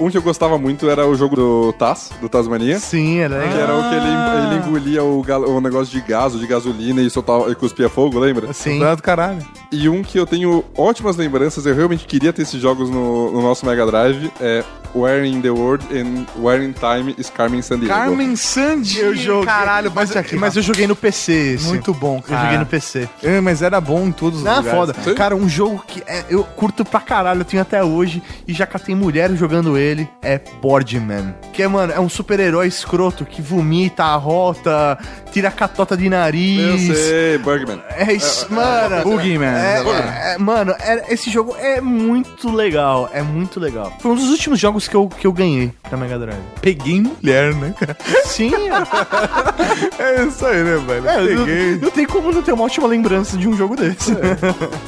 [0.00, 2.78] um que eu gostava muito era o jogo do Taz, do Tasmania.
[2.78, 3.58] Sim, é Que legal.
[3.58, 7.10] era o que ele, ele engolia o, gal- o negócio de gás, de gasolina e
[7.10, 8.52] soltava e cuspia fogo, lembra?
[8.52, 8.80] Sim.
[8.80, 9.44] Tá do caralho.
[9.70, 13.42] E um que eu tenho ótimas lembranças, eu realmente queria ter esses jogos no, no
[13.42, 17.92] nosso Mega Drive, é Where in the World and Where in Time is Carmen Sandiego.
[17.94, 18.98] Carmen Sandy.
[18.98, 19.46] Eu joguei.
[19.46, 20.36] Caralho, mas, bate aqui.
[20.36, 21.66] mas eu joguei no PC esse.
[21.68, 22.42] Muito bom, Eu cara.
[22.44, 23.08] joguei no PC.
[23.22, 24.78] É, mas era bom em todos os Ah, lugares.
[24.78, 24.94] foda.
[25.04, 25.14] Sim.
[25.14, 28.66] Cara, um jogo que é- eu curto pra caralho, eu tenho até hoje, e já
[28.66, 31.34] catei mulher jogando ele, é Boardman.
[31.52, 34.98] Que é, mano, é um super-herói escroto que vomita, arrota,
[35.32, 36.96] tira a catota de Eu nariz.
[36.98, 37.80] sei, Bugman.
[37.96, 39.02] É isso, mano.
[39.04, 39.48] Boogeyman.
[39.48, 43.92] É, é, é, mano, é- esse jogo é muito legal, é muito legal.
[44.00, 46.40] Foi um dos últimos jogos que eu, que eu ganhei pra Mega Drive.
[46.60, 47.96] Peguei mulher, né, cara?
[48.24, 48.50] Sim,
[49.98, 51.08] É isso aí, né, velho?
[51.08, 51.78] é, não, Peguei.
[51.82, 54.16] não tem como não ter uma ótima lembrança de um jogo desse.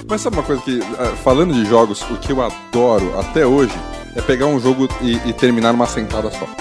[0.09, 3.73] Mas sabe uma coisa que, ah, falando de jogos, o que eu adoro até hoje
[4.17, 6.47] é pegar um jogo e, e terminar numa sentada só.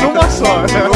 [0.00, 0.64] Numa só.
[0.64, 0.74] Assim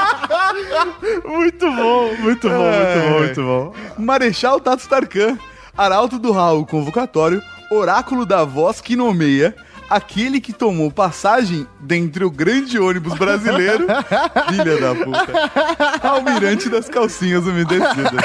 [1.24, 2.96] Muito bom, muito bom, É.
[2.96, 3.74] muito bom, muito bom.
[4.02, 5.38] Marechal Tato Tarkan,
[5.76, 9.54] Arauto do Raul Convocatório, Oráculo da Voz que nomeia,
[9.88, 13.86] aquele que tomou passagem dentre o grande ônibus brasileiro,
[14.48, 18.24] filha da puta, Almirante das calcinhas umedecidas.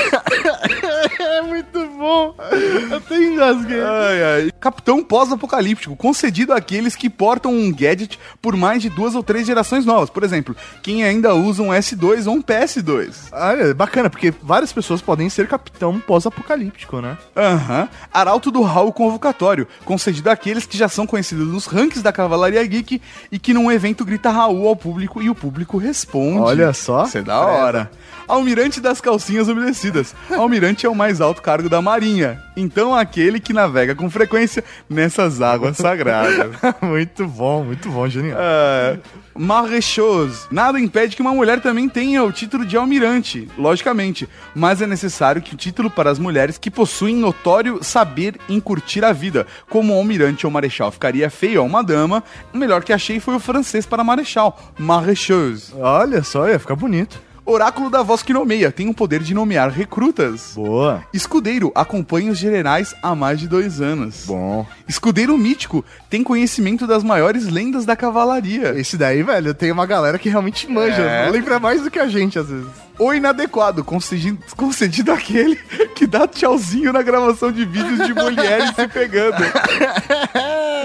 [1.19, 2.35] É muito bom.
[2.51, 3.81] Eu até engasguei.
[3.81, 4.51] Ai, ai.
[4.59, 9.85] Capitão pós-apocalíptico, concedido àqueles que portam um gadget por mais de duas ou três gerações
[9.85, 10.09] novas.
[10.09, 13.29] Por exemplo, quem ainda usa um S2 ou um PS2.
[13.31, 17.17] Olha, bacana, porque várias pessoas podem ser capitão pós-apocalíptico, né?
[17.35, 17.89] Aham.
[18.13, 23.01] Arauto do Raul Convocatório, concedido àqueles que já são conhecidos nos rankings da Cavalaria Geek
[23.31, 26.39] e que num evento grita Raul ao público e o público responde.
[26.39, 27.03] Olha só.
[27.03, 27.91] Isso é da hora.
[28.27, 30.15] Almirante das calcinhas umedecidas.
[30.29, 32.41] Almirante é o mais alto cargo da Marinha.
[32.55, 36.51] Então aquele que navega com frequência nessas águas sagradas.
[36.81, 38.37] muito bom, muito bom, genial.
[38.39, 38.99] É,
[39.39, 40.47] Marechose.
[40.51, 44.27] Nada impede que uma mulher também tenha o título de almirante, logicamente.
[44.53, 49.05] Mas é necessário que o título para as mulheres que possuem notório saber em curtir
[49.05, 52.21] a vida, como almirante ou marechal, ficaria feio a uma dama.
[52.53, 55.71] O melhor que achei foi o francês para marechal, Marechose.
[55.73, 57.28] Olha só, ia ficar bonito.
[57.49, 60.51] Oráculo da voz que nomeia, tem o poder de nomear recrutas.
[60.53, 61.03] Boa.
[61.11, 64.25] Escudeiro acompanha os generais há mais de dois anos.
[64.27, 64.67] Bom.
[64.87, 68.79] Escudeiro mítico tem conhecimento das maiores lendas da cavalaria.
[68.79, 71.01] Esse daí, velho, tem uma galera que realmente manja.
[71.01, 71.27] É.
[71.31, 72.69] Lembra mais do que a gente, às vezes.
[72.99, 75.55] O inadequado, concedido, concedido àquele
[75.95, 79.37] que dá tchauzinho na gravação de vídeos de mulheres se pegando.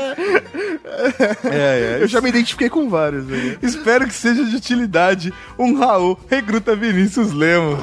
[1.44, 1.98] É, é.
[2.00, 3.58] Eu já me identifiquei com vários aí.
[3.60, 5.34] Espero que seja de utilidade.
[5.58, 7.80] Um Raul recruta Vinícius Lemos.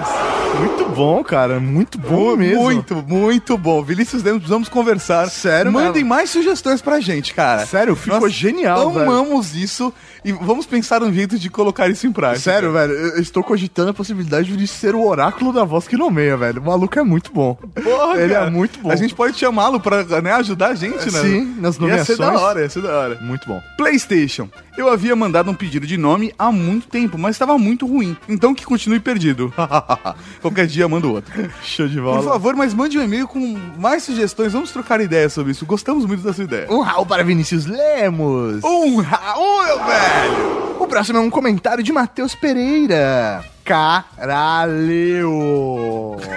[0.59, 1.59] Muito bom, cara.
[1.59, 2.61] Muito bom mesmo.
[2.61, 3.81] Muito, muito bom.
[3.83, 5.29] Vinícius Lemos, precisamos conversar.
[5.29, 6.09] Sério Mandem mesmo?
[6.09, 7.65] mais sugestões pra gente, cara.
[7.65, 9.09] Sério, ficou Nós genial, velho.
[9.09, 12.39] Amamos isso e vamos pensar um jeito de colocar isso em prática.
[12.51, 16.35] Sério, velho, eu estou cogitando a possibilidade de ser o oráculo da voz que nomeia,
[16.37, 16.61] velho.
[16.61, 17.55] O maluco é muito bom.
[17.55, 18.47] Porra, Ele cara.
[18.47, 18.91] é muito bom.
[18.91, 21.21] A gente pode chamá-lo pra né, ajudar a gente, né?
[21.21, 22.41] Sim, nas Ia ser da nomeações.
[22.41, 23.19] hora, ia ser da hora.
[23.21, 23.61] Muito bom.
[23.77, 24.47] PlayStation.
[24.77, 28.15] Eu havia mandado um pedido de nome há muito tempo, mas estava muito ruim.
[28.29, 29.53] Então que continue perdido.
[30.41, 31.31] Qualquer dia mando outro.
[31.63, 32.23] Show de Por bola.
[32.23, 34.53] favor, mas mande um e-mail com mais sugestões.
[34.53, 35.65] Vamos trocar ideias sobre isso.
[35.65, 36.67] Gostamos muito da sua ideia.
[36.69, 38.63] Um Raul para Vinícius Lemos.
[38.63, 40.61] Um Raul, meu velho!
[40.79, 43.43] O próximo é um comentário de Matheus Pereira.
[43.63, 45.29] Caralho!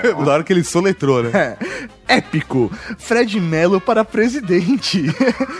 [0.24, 1.30] Na hora que ele soletrou, né?
[1.32, 1.56] É,
[2.08, 2.70] Épico.
[2.98, 5.04] Fred Mello para presidente.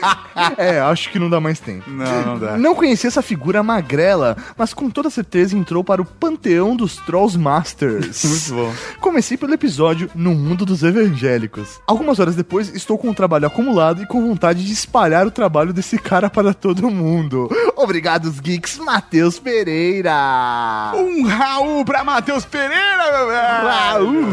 [0.57, 1.88] é, acho que não dá mais tempo.
[1.90, 2.57] Não, não dá.
[2.57, 7.38] Não conhecia essa figura magrela, mas com toda certeza entrou para o panteão dos Trolls
[7.38, 8.24] Masters.
[8.24, 8.74] Muito bom.
[9.01, 11.80] Comecei pelo episódio No Mundo dos Evangélicos.
[11.86, 15.72] Algumas horas depois, estou com o trabalho acumulado e com vontade de espalhar o trabalho
[15.72, 17.49] desse cara para todo mundo.
[17.76, 20.12] Obrigado, os geeks, Matheus Pereira.
[20.95, 23.68] Um Raul pra Matheus Pereira, meu velho!
[23.68, 24.24] Raul.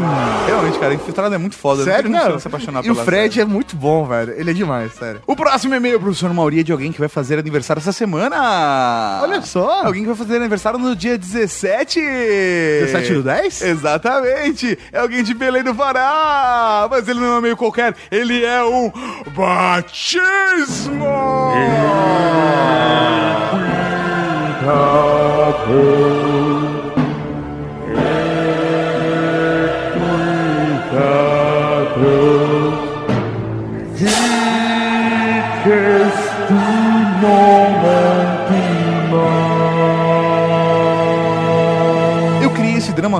[0.46, 1.84] Realmente, cara, infiltrado é muito foda.
[1.84, 2.38] Sério, Funciona não.
[2.38, 3.42] se apaixonar E o pela Fred série.
[3.48, 4.32] é muito bom, velho.
[4.36, 5.20] Ele é demais, sério.
[5.26, 9.20] O próximo e-mail, professor Mauri, é de alguém que vai fazer aniversário essa semana.
[9.22, 9.84] Olha só.
[9.86, 12.00] Alguém que vai fazer aniversário no dia 17.
[12.00, 13.62] 17 do 10?
[13.62, 14.78] Exatamente.
[14.92, 16.86] É alguém de Belém do Pará.
[16.90, 17.94] Mas ele não é meio qualquer.
[18.10, 18.90] Ele é um
[19.34, 21.04] batismo.
[25.68, 26.41] Eu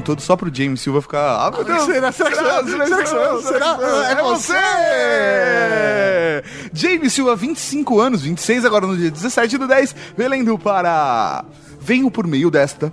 [0.02, 1.46] todo só pro James Silva ficar.
[1.46, 1.84] Ah, meu Deus!
[1.84, 2.64] Será- será?
[2.64, 3.42] Será sou eu?
[3.42, 3.78] Será?
[4.08, 4.54] É É você!
[6.72, 11.44] James Silva, 25 anos, 26 agora no dia 17 do 10, Belém do Pará.
[11.80, 12.92] Venho por meio desta.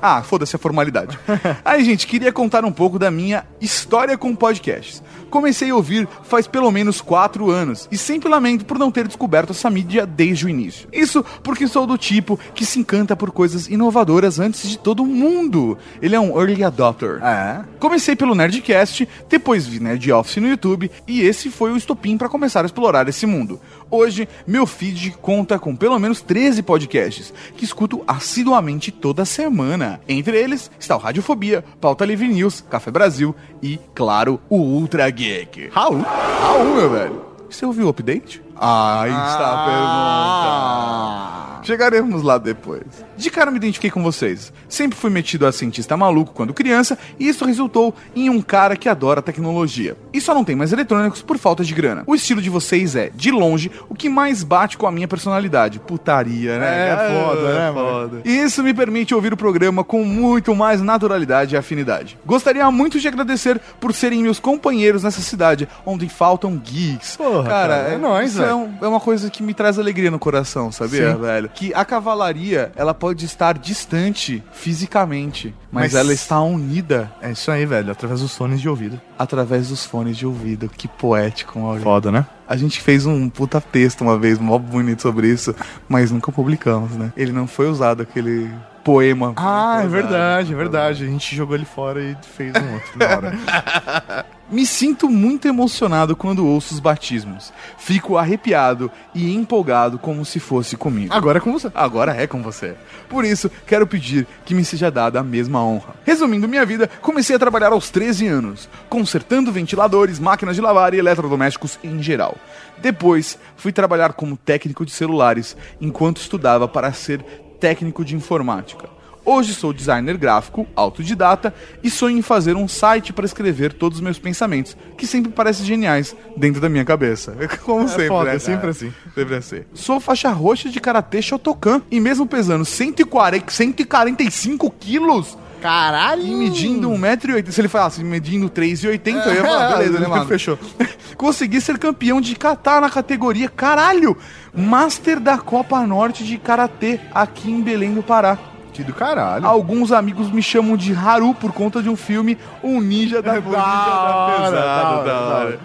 [0.00, 1.18] Ah, foda-se a formalidade.
[1.64, 5.02] Aí, gente, queria contar um pouco da minha história com podcasts.
[5.30, 9.50] Comecei a ouvir faz pelo menos 4 anos e sempre lamento por não ter descoberto
[9.50, 10.88] essa mídia desde o início.
[10.92, 15.76] Isso porque sou do tipo que se encanta por coisas inovadoras antes de todo mundo.
[16.00, 17.22] Ele é um early adopter.
[17.22, 17.62] É.
[17.78, 22.28] Comecei pelo Nerdcast, depois vi Nerd Office no YouTube e esse foi o estopim para
[22.28, 23.60] começar a explorar esse mundo.
[23.90, 30.00] Hoje, meu feed conta com pelo menos 13 podcasts que escuto assiduamente toda semana.
[30.08, 35.68] Entre eles está o Radiofobia, Pauta Livre News, Café Brasil e, claro, o Ultra Geek.
[35.68, 36.02] Raul.
[36.02, 37.22] Raul, meu velho.
[37.48, 38.42] Você ouviu o update?
[38.60, 41.38] Aí está a pergunta.
[41.68, 42.82] Chegaremos lá depois.
[43.14, 44.50] De cara me identifiquei com vocês.
[44.68, 48.88] Sempre fui metido a cientista maluco quando criança e isso resultou em um cara que
[48.88, 49.94] adora tecnologia.
[50.12, 52.04] E só não tem mais eletrônicos por falta de grana.
[52.06, 55.78] O estilo de vocês é, de longe, o que mais bate com a minha personalidade.
[55.78, 56.88] Putaria, né?
[56.88, 57.10] É cara?
[57.10, 58.20] foda, né, foda.
[58.24, 62.18] E isso me permite ouvir o programa com muito mais naturalidade e afinidade.
[62.24, 67.16] Gostaria muito de agradecer por serem meus companheiros nessa cidade, onde faltam geeks.
[67.16, 70.10] Porra, cara, cara, é nóis, isso é, um- é uma coisa que me traz alegria
[70.10, 71.20] no coração, sabia, Sim.
[71.20, 71.48] velho?
[71.54, 77.50] Que a cavalaria, ela pode estar distante fisicamente, mas, Mas- ela está unida É isso
[77.50, 77.90] aí, velho.
[77.92, 79.00] Através dos fones de ouvido.
[79.18, 80.68] através dos fones de ouvido.
[80.68, 81.82] Que poético, Maurício.
[81.84, 82.24] Foda, né?
[82.48, 85.54] A gente fez um puta texto uma vez, mó bonito sobre isso,
[85.88, 87.12] mas nunca publicamos, né?
[87.16, 88.50] Ele não foi usado, aquele
[88.88, 89.34] poema.
[89.36, 91.04] Ah, é verdade, é verdade.
[91.04, 94.26] A gente jogou ele fora e fez um outro na hora.
[94.50, 97.52] Me sinto muito emocionado quando ouço os batismos.
[97.76, 101.12] Fico arrepiado e empolgado como se fosse comigo.
[101.12, 101.70] Agora é com você.
[101.74, 102.74] Agora é com você.
[103.10, 105.94] Por isso, quero pedir que me seja dada a mesma honra.
[106.02, 110.98] Resumindo minha vida, comecei a trabalhar aos 13 anos, consertando ventiladores, máquinas de lavar e
[110.98, 112.34] eletrodomésticos em geral.
[112.78, 117.22] Depois, fui trabalhar como técnico de celulares, enquanto estudava para ser
[117.58, 118.88] técnico de informática.
[119.24, 121.52] Hoje sou designer gráfico, autodidata
[121.82, 125.66] e sonho em fazer um site para escrever todos os meus pensamentos, que sempre parecem
[125.66, 127.36] geniais dentro da minha cabeça.
[127.62, 128.90] Como sempre, foda, né, é sempre assim.
[129.14, 129.64] Sempre assim.
[129.74, 136.22] Sou faixa roxa de karatê Shotokan e mesmo pesando 140, 145 quilos Caralho!
[136.22, 140.24] e medindo 1,80m, se ele falasse medindo 3,80m, eu ia falar, beleza, né, mano?
[140.26, 140.58] Fechou.
[141.16, 144.16] Consegui ser campeão de kata na categoria, caralho,
[144.54, 148.38] Master da Copa Norte de Karatê aqui em Belém do Pará.
[148.72, 149.44] Que do caralho.
[149.44, 153.40] Alguns amigos me chamam de Haru por conta de um filme Um Ninja da, Da
[153.40, 155.60] Ninja hora, Pesada, da hora.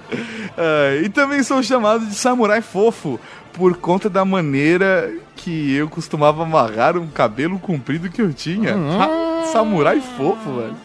[0.57, 3.19] É, e também sou chamado de Samurai Fofo
[3.53, 8.73] por conta da maneira que eu costumava amarrar um cabelo comprido que eu tinha.
[8.73, 10.75] Ha- samurai Fofo, velho.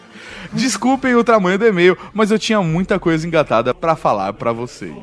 [0.53, 4.93] Desculpem o tamanho do e-mail, mas eu tinha muita coisa engatada pra falar pra vocês.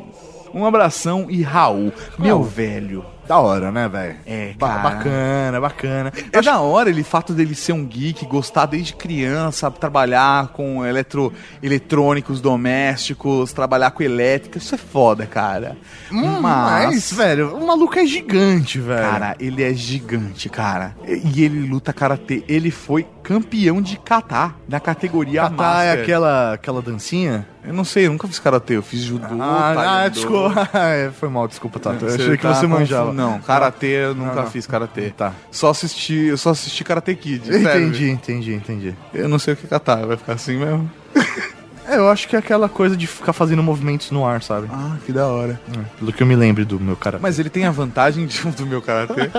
[0.52, 3.04] Um abração e Raul, meu velho.
[3.28, 4.16] Da hora, né, velho?
[4.24, 4.82] É, Ba- cara.
[4.82, 6.12] bacana, bacana.
[6.32, 11.32] É da hora ele, fato dele ser um geek, gostar desde criança, trabalhar com eletro,
[11.60, 15.76] eletrônicos domésticos, trabalhar com elétrica, isso é foda, cara.
[16.12, 19.10] Hum, Mas, velho, o maluco é gigante, velho.
[19.10, 20.96] Cara, ele é gigante, cara.
[21.04, 22.44] E ele luta karatê.
[22.46, 26.02] Ele foi campeão de kata na categoria Kata é Master.
[26.02, 27.46] aquela, aquela dancinha?
[27.64, 28.76] Eu não sei, eu nunca fiz karatê.
[28.76, 30.10] Eu fiz judô, Ah, ah, taekwondo.
[30.54, 30.70] desculpa.
[30.78, 32.04] É, Foi mal, desculpa, Tato.
[32.04, 33.12] Eu achei que tá você confu- manjava.
[33.12, 34.50] Não, karatê eu nunca Não, não.
[34.50, 35.10] fiz karatê.
[35.10, 35.32] Tá.
[35.50, 37.44] Só assisti, eu só assisti Karate Kid.
[37.50, 37.88] sério.
[37.88, 38.94] Entendi, entendi, entendi.
[39.12, 40.88] Eu não sei o que catar, vai ficar assim mesmo.
[41.88, 44.68] É, eu acho que é aquela coisa de ficar fazendo movimentos no ar, sabe?
[44.72, 45.60] Ah, que da hora.
[45.72, 47.18] É, Pelo que eu me lembro do meu cara.
[47.20, 49.30] Mas ele tem a vantagem de, do meu karatê.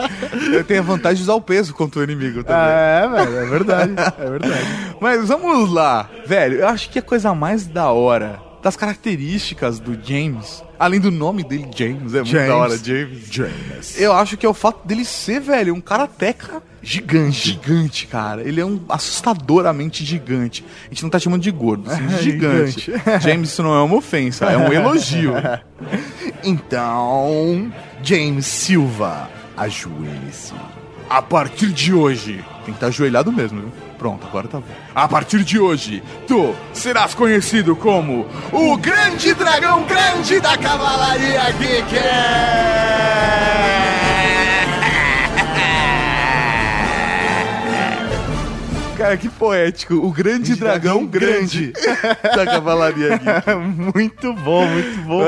[0.48, 2.62] ele tem a vantagem de usar o peso contra o inimigo também.
[2.62, 3.94] É, velho, é verdade.
[4.18, 4.66] É verdade.
[5.02, 6.60] Mas vamos lá, velho.
[6.60, 8.40] Eu acho que a coisa mais da hora.
[8.64, 12.48] das características do James, além do nome dele, James, é muito James.
[12.48, 13.24] da hora, James.
[13.30, 14.02] James.
[14.02, 17.50] Eu acho que é o fato dele ser, velho, um karateca Gigante.
[17.50, 18.42] gigante, cara.
[18.48, 20.64] Ele é um assustadoramente gigante.
[20.86, 22.80] A gente não tá chamando de gordo, assim, de gigante.
[22.80, 23.24] Gigante.
[23.28, 25.34] James, isso não é uma ofensa, é um elogio.
[26.44, 27.72] Então,
[28.02, 30.54] James Silva, ajoelhe-se.
[31.10, 32.36] A partir de hoje.
[32.64, 33.72] Tem que estar ajoelhado mesmo, viu?
[33.98, 34.66] Pronto, agora tá bom.
[34.96, 41.96] A partir de hoje, tu serás conhecido como o Grande Dragão Grande da Cavalaria Geek!
[48.98, 49.94] Cara, que poético.
[49.94, 51.72] O Grande Dragão, Grande
[52.36, 53.50] da Cavalaria Geek.
[53.94, 55.22] muito bom, muito bom.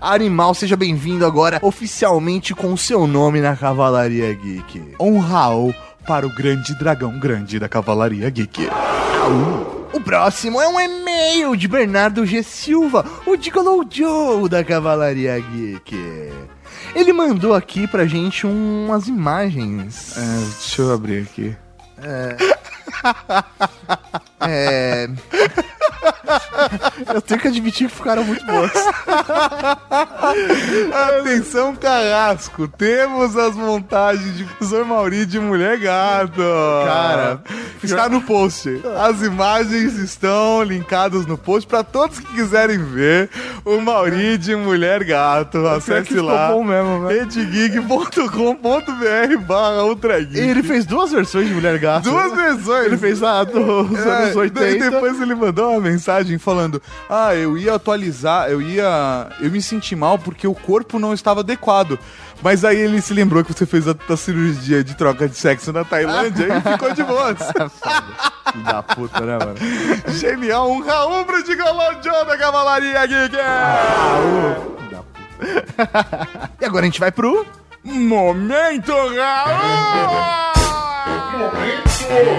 [0.00, 4.94] Animal, seja bem-vindo agora oficialmente com o seu nome na Cavalaria Geek.
[5.18, 5.74] Raul
[6.06, 8.68] para o Grande Dragão Grande da Cavalaria Geek.
[9.92, 12.44] O próximo é um e-mail de Bernardo G.
[12.44, 16.30] Silva, o Gigolo Joe da Cavalaria Geek.
[16.94, 20.16] Ele mandou aqui pra gente umas imagens.
[20.16, 20.20] É,
[20.60, 21.56] deixa eu abrir aqui.
[22.00, 22.57] É.
[24.40, 25.08] é.
[27.14, 28.70] Eu tenho que admitir que ficaram muito boas.
[31.18, 32.68] Atenção, carrasco!
[32.68, 36.40] Temos as montagens de professor Mauri de Mulher Gato!
[36.84, 37.40] Cara,
[37.82, 38.80] está no post.
[38.98, 43.28] As imagens estão linkadas no post para todos que quiserem ver
[43.64, 45.66] o Mauri de Mulher Gato.
[45.66, 46.50] Acesse lá.
[46.64, 46.82] né?
[47.08, 49.78] redegeek.com.br barra.
[50.32, 52.04] Ele fez duas versões de Mulher Gato.
[52.10, 52.86] Duas versões.
[52.86, 54.60] Ele fez a dos anos É, 80.
[54.60, 59.28] daí depois ele mandou uma mensagem falando: Ah, eu ia atualizar, eu ia.
[59.40, 61.98] Eu me senti mal porque o corpo não estava adequado.
[62.42, 65.72] Mas aí ele se lembrou que você fez a, a cirurgia de troca de sexo
[65.72, 67.38] na Tailândia e ficou de boas.
[68.64, 69.56] Da puta, né, mano?
[70.08, 73.36] Genial, um Raul pro Gigolô Joe da Cavalaria Geek!
[76.58, 77.44] E agora a gente vai pro.
[77.84, 80.48] Momento Raul!
[82.08, 82.38] Tem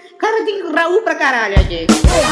[0.21, 1.87] Cara, tem Raul pra caralho aqui.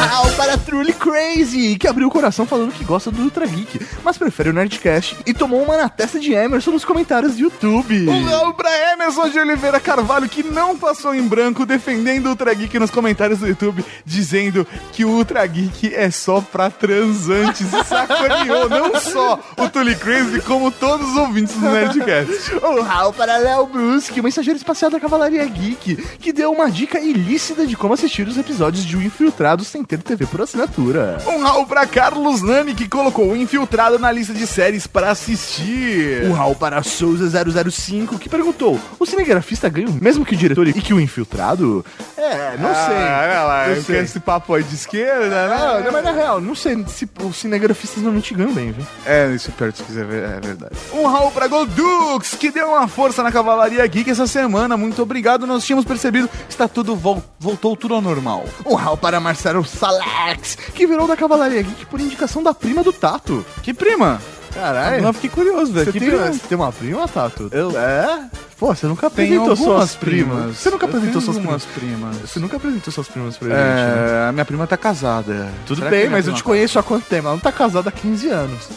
[0.08, 4.16] Raul para Truly Crazy, que abriu o coração falando que gosta do Ultra Geek, mas
[4.16, 8.08] prefere o Nerdcast e tomou uma na testa de Emerson nos comentários do YouTube.
[8.08, 12.54] Um Raul pra Emerson de Oliveira Carvalho, que não passou em branco, defendendo o Ultra
[12.54, 17.66] Geek nos comentários do YouTube, dizendo que o Ultra Geek é só pra transantes.
[17.72, 22.54] E sacaneou não só o Tully Crazy, como todos os ouvintes do Nerdcast.
[22.62, 27.66] Um Raul para Léo o mensageiro espacial da Cavalaria Geek, que deu uma dica ilícita
[27.66, 31.16] de como assistir os episódios de O Infiltrado sem ter TV por assinatura.
[31.26, 36.24] Um Raul pra Carlos Nani, que colocou o Infiltrado na lista de séries para assistir.
[36.26, 37.26] Um Raul para Souza
[37.70, 41.84] 005, que perguntou: o cinegrafista ganha o mesmo que o diretor e que o infiltrado?
[42.16, 42.96] É, não sei.
[42.96, 44.00] Ah, olha lá, eu sei.
[44.00, 45.82] esse papo aí de esquerda, né?
[45.84, 48.86] Não, mas na real, não sei se os cinegrafistas normalmente ganham bem, viu?
[49.06, 50.74] É, isso perto se quiser ver, é verdade.
[50.92, 54.76] Um Raul pra Goldux, que deu uma força na Cavalaria Geek essa semana.
[54.76, 56.28] Muito obrigado, nós tínhamos percebido.
[56.48, 58.44] Está tudo, vol- voltou ao normal.
[58.64, 62.92] Um Raul para Marcelo Salax, que virou da Cavalaria Geek por indicação da prima do
[62.92, 63.44] Tato.
[63.62, 64.20] Que prima?
[64.54, 65.02] Caralho.
[65.02, 65.84] Não, fiquei curioso, velho.
[65.86, 66.26] Você Que tem, prima?
[66.32, 67.48] você tem uma prima, Tato?
[67.52, 68.24] Eu- É?
[68.58, 70.56] Pô, você nunca apresentou suas primas.
[70.58, 71.64] Você nunca Eu apresentou suas primas.
[71.64, 72.16] primas.
[72.18, 74.24] Você nunca apresentou suas primas pra gente, né?
[74.26, 75.48] É, a minha prima tá casada.
[75.66, 77.26] Tudo Será bem, mas eu te conheço há quanto tempo?
[77.28, 78.68] Ela não tá casada há 15 anos.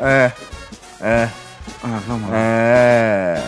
[0.00, 0.32] É.
[1.00, 1.28] É.
[1.84, 2.36] Ah, vamos lá.
[2.36, 3.42] É.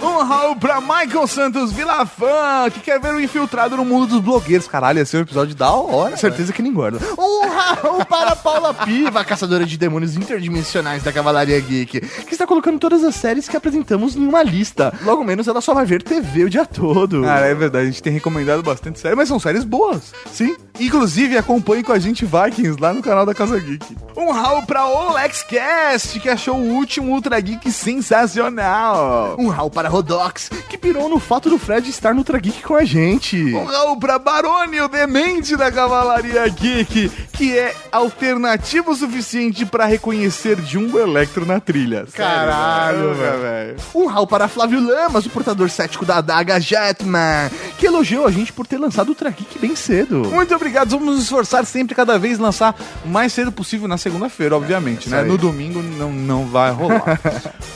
[0.00, 4.68] Um Raul pra Michael Santos Vilafã, que quer ver o infiltrado no mundo dos blogueiros.
[4.68, 6.16] Caralho, esse é um episódio da hora.
[6.16, 6.98] Certeza que não engorda.
[7.18, 12.78] Um Raul para Paula Piva, caçadora de demônios interdimensionais da Cavalaria Geek, que está colocando
[12.78, 14.92] todas as séries que apresentamos em uma lista.
[15.02, 17.22] Logo menos ela só vai ver TV o dia todo.
[17.22, 20.12] Cara, é verdade, a gente tem recomendado bastante séries, mas são séries boas.
[20.30, 20.56] Sim.
[20.78, 23.96] Inclusive, acompanhe com a gente Vikings lá no canal da Casa Geek.
[24.16, 29.36] Um Raul pra OlexCast, que achou o último Ultra Geek sensacional.
[29.38, 32.74] Um Raul para Rodox, que pirou no fato do Fred estar no Ultra Geek com
[32.74, 33.36] a gente.
[33.54, 39.84] Um Raul pra Barone, o demente da Cavalaria Geek, que é alternativo o suficiente pra
[39.86, 42.06] reconhecer Jumbo Electro na trilha.
[42.12, 43.76] Caralho, velho.
[43.94, 48.52] Um Raul para Flávio Lamas, o portador cético da adaga Jetman, que elogiou a gente
[48.52, 50.24] por ter lançado o Ultra Geek bem cedo.
[50.30, 52.74] Muito obrigado, vamos nos esforçar sempre cada vez lançar
[53.04, 55.20] o mais cedo possível na segunda-feira, obviamente, né?
[55.20, 55.28] aí.
[55.28, 57.20] No domingo não, não vai rolar.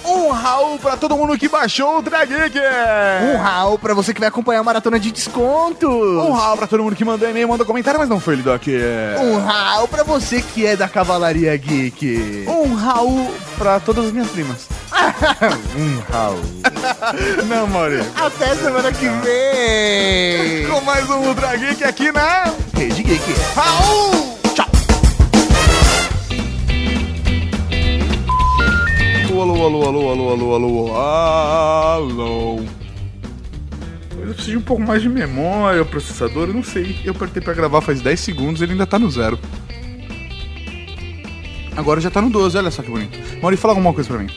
[0.05, 2.59] um Raul pra todo mundo que baixou o Ultra Geek!
[2.59, 5.89] Um Raul pra você que vai acompanhar a maratona de descontos.
[5.89, 8.77] Um Raul pra todo mundo que mandou e-mail, mandou comentário, mas não foi lido aqui.
[9.21, 12.45] Um Raul pra você que é da Cavalaria Geek.
[12.49, 14.69] Um Raul pra todas as minhas primas.
[17.47, 18.01] Não, Mauri.
[18.17, 20.67] Até semana que vem!
[20.69, 23.35] Com mais um Ultra Geek aqui na Rede Geek.
[23.55, 24.40] Raul!
[29.41, 29.49] Tchau!
[29.49, 32.65] Alô, alô, alô, alô, alô, alô, alô.
[34.21, 37.01] Eu preciso de um pouco mais de memória, processador, eu não sei.
[37.05, 39.39] Eu apertei pra gravar faz 10 segundos e ele ainda tá no zero.
[41.75, 43.19] Agora já tá no 12, olha só que bonito.
[43.41, 44.31] Mauri, fala alguma coisa pra mim.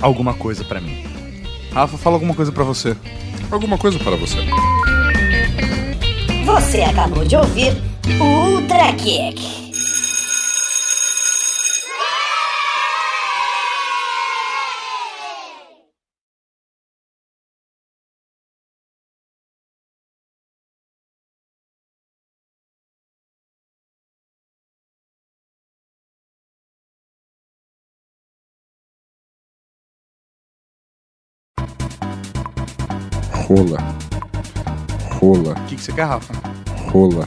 [0.00, 1.04] Alguma coisa pra mim.
[1.72, 2.96] Rafa, fala alguma coisa pra você.
[3.50, 4.38] Alguma coisa para você.
[6.46, 7.76] Você acabou de ouvir
[8.18, 8.24] o
[8.54, 9.65] Ultra Kick.
[33.56, 33.78] Rola.
[35.12, 35.52] Rola.
[35.52, 36.34] O que, que você quer, Rafa?
[36.90, 37.26] Rola.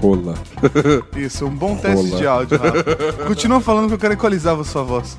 [0.00, 0.34] Rola.
[1.14, 2.18] Isso, um bom teste Rola.
[2.18, 3.24] de áudio, Rafa.
[3.26, 5.18] Continua falando que eu quero equalizar a sua voz.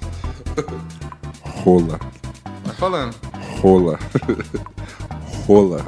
[1.63, 1.99] Rola.
[2.65, 3.15] Vai falando.
[3.61, 3.99] Rola.
[5.45, 5.85] Rola.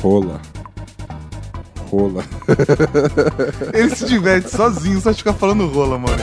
[0.00, 0.40] Rola.
[1.90, 2.24] Rola.
[3.74, 6.22] Ele se diverte sozinho, só de ficar falando rola, mano.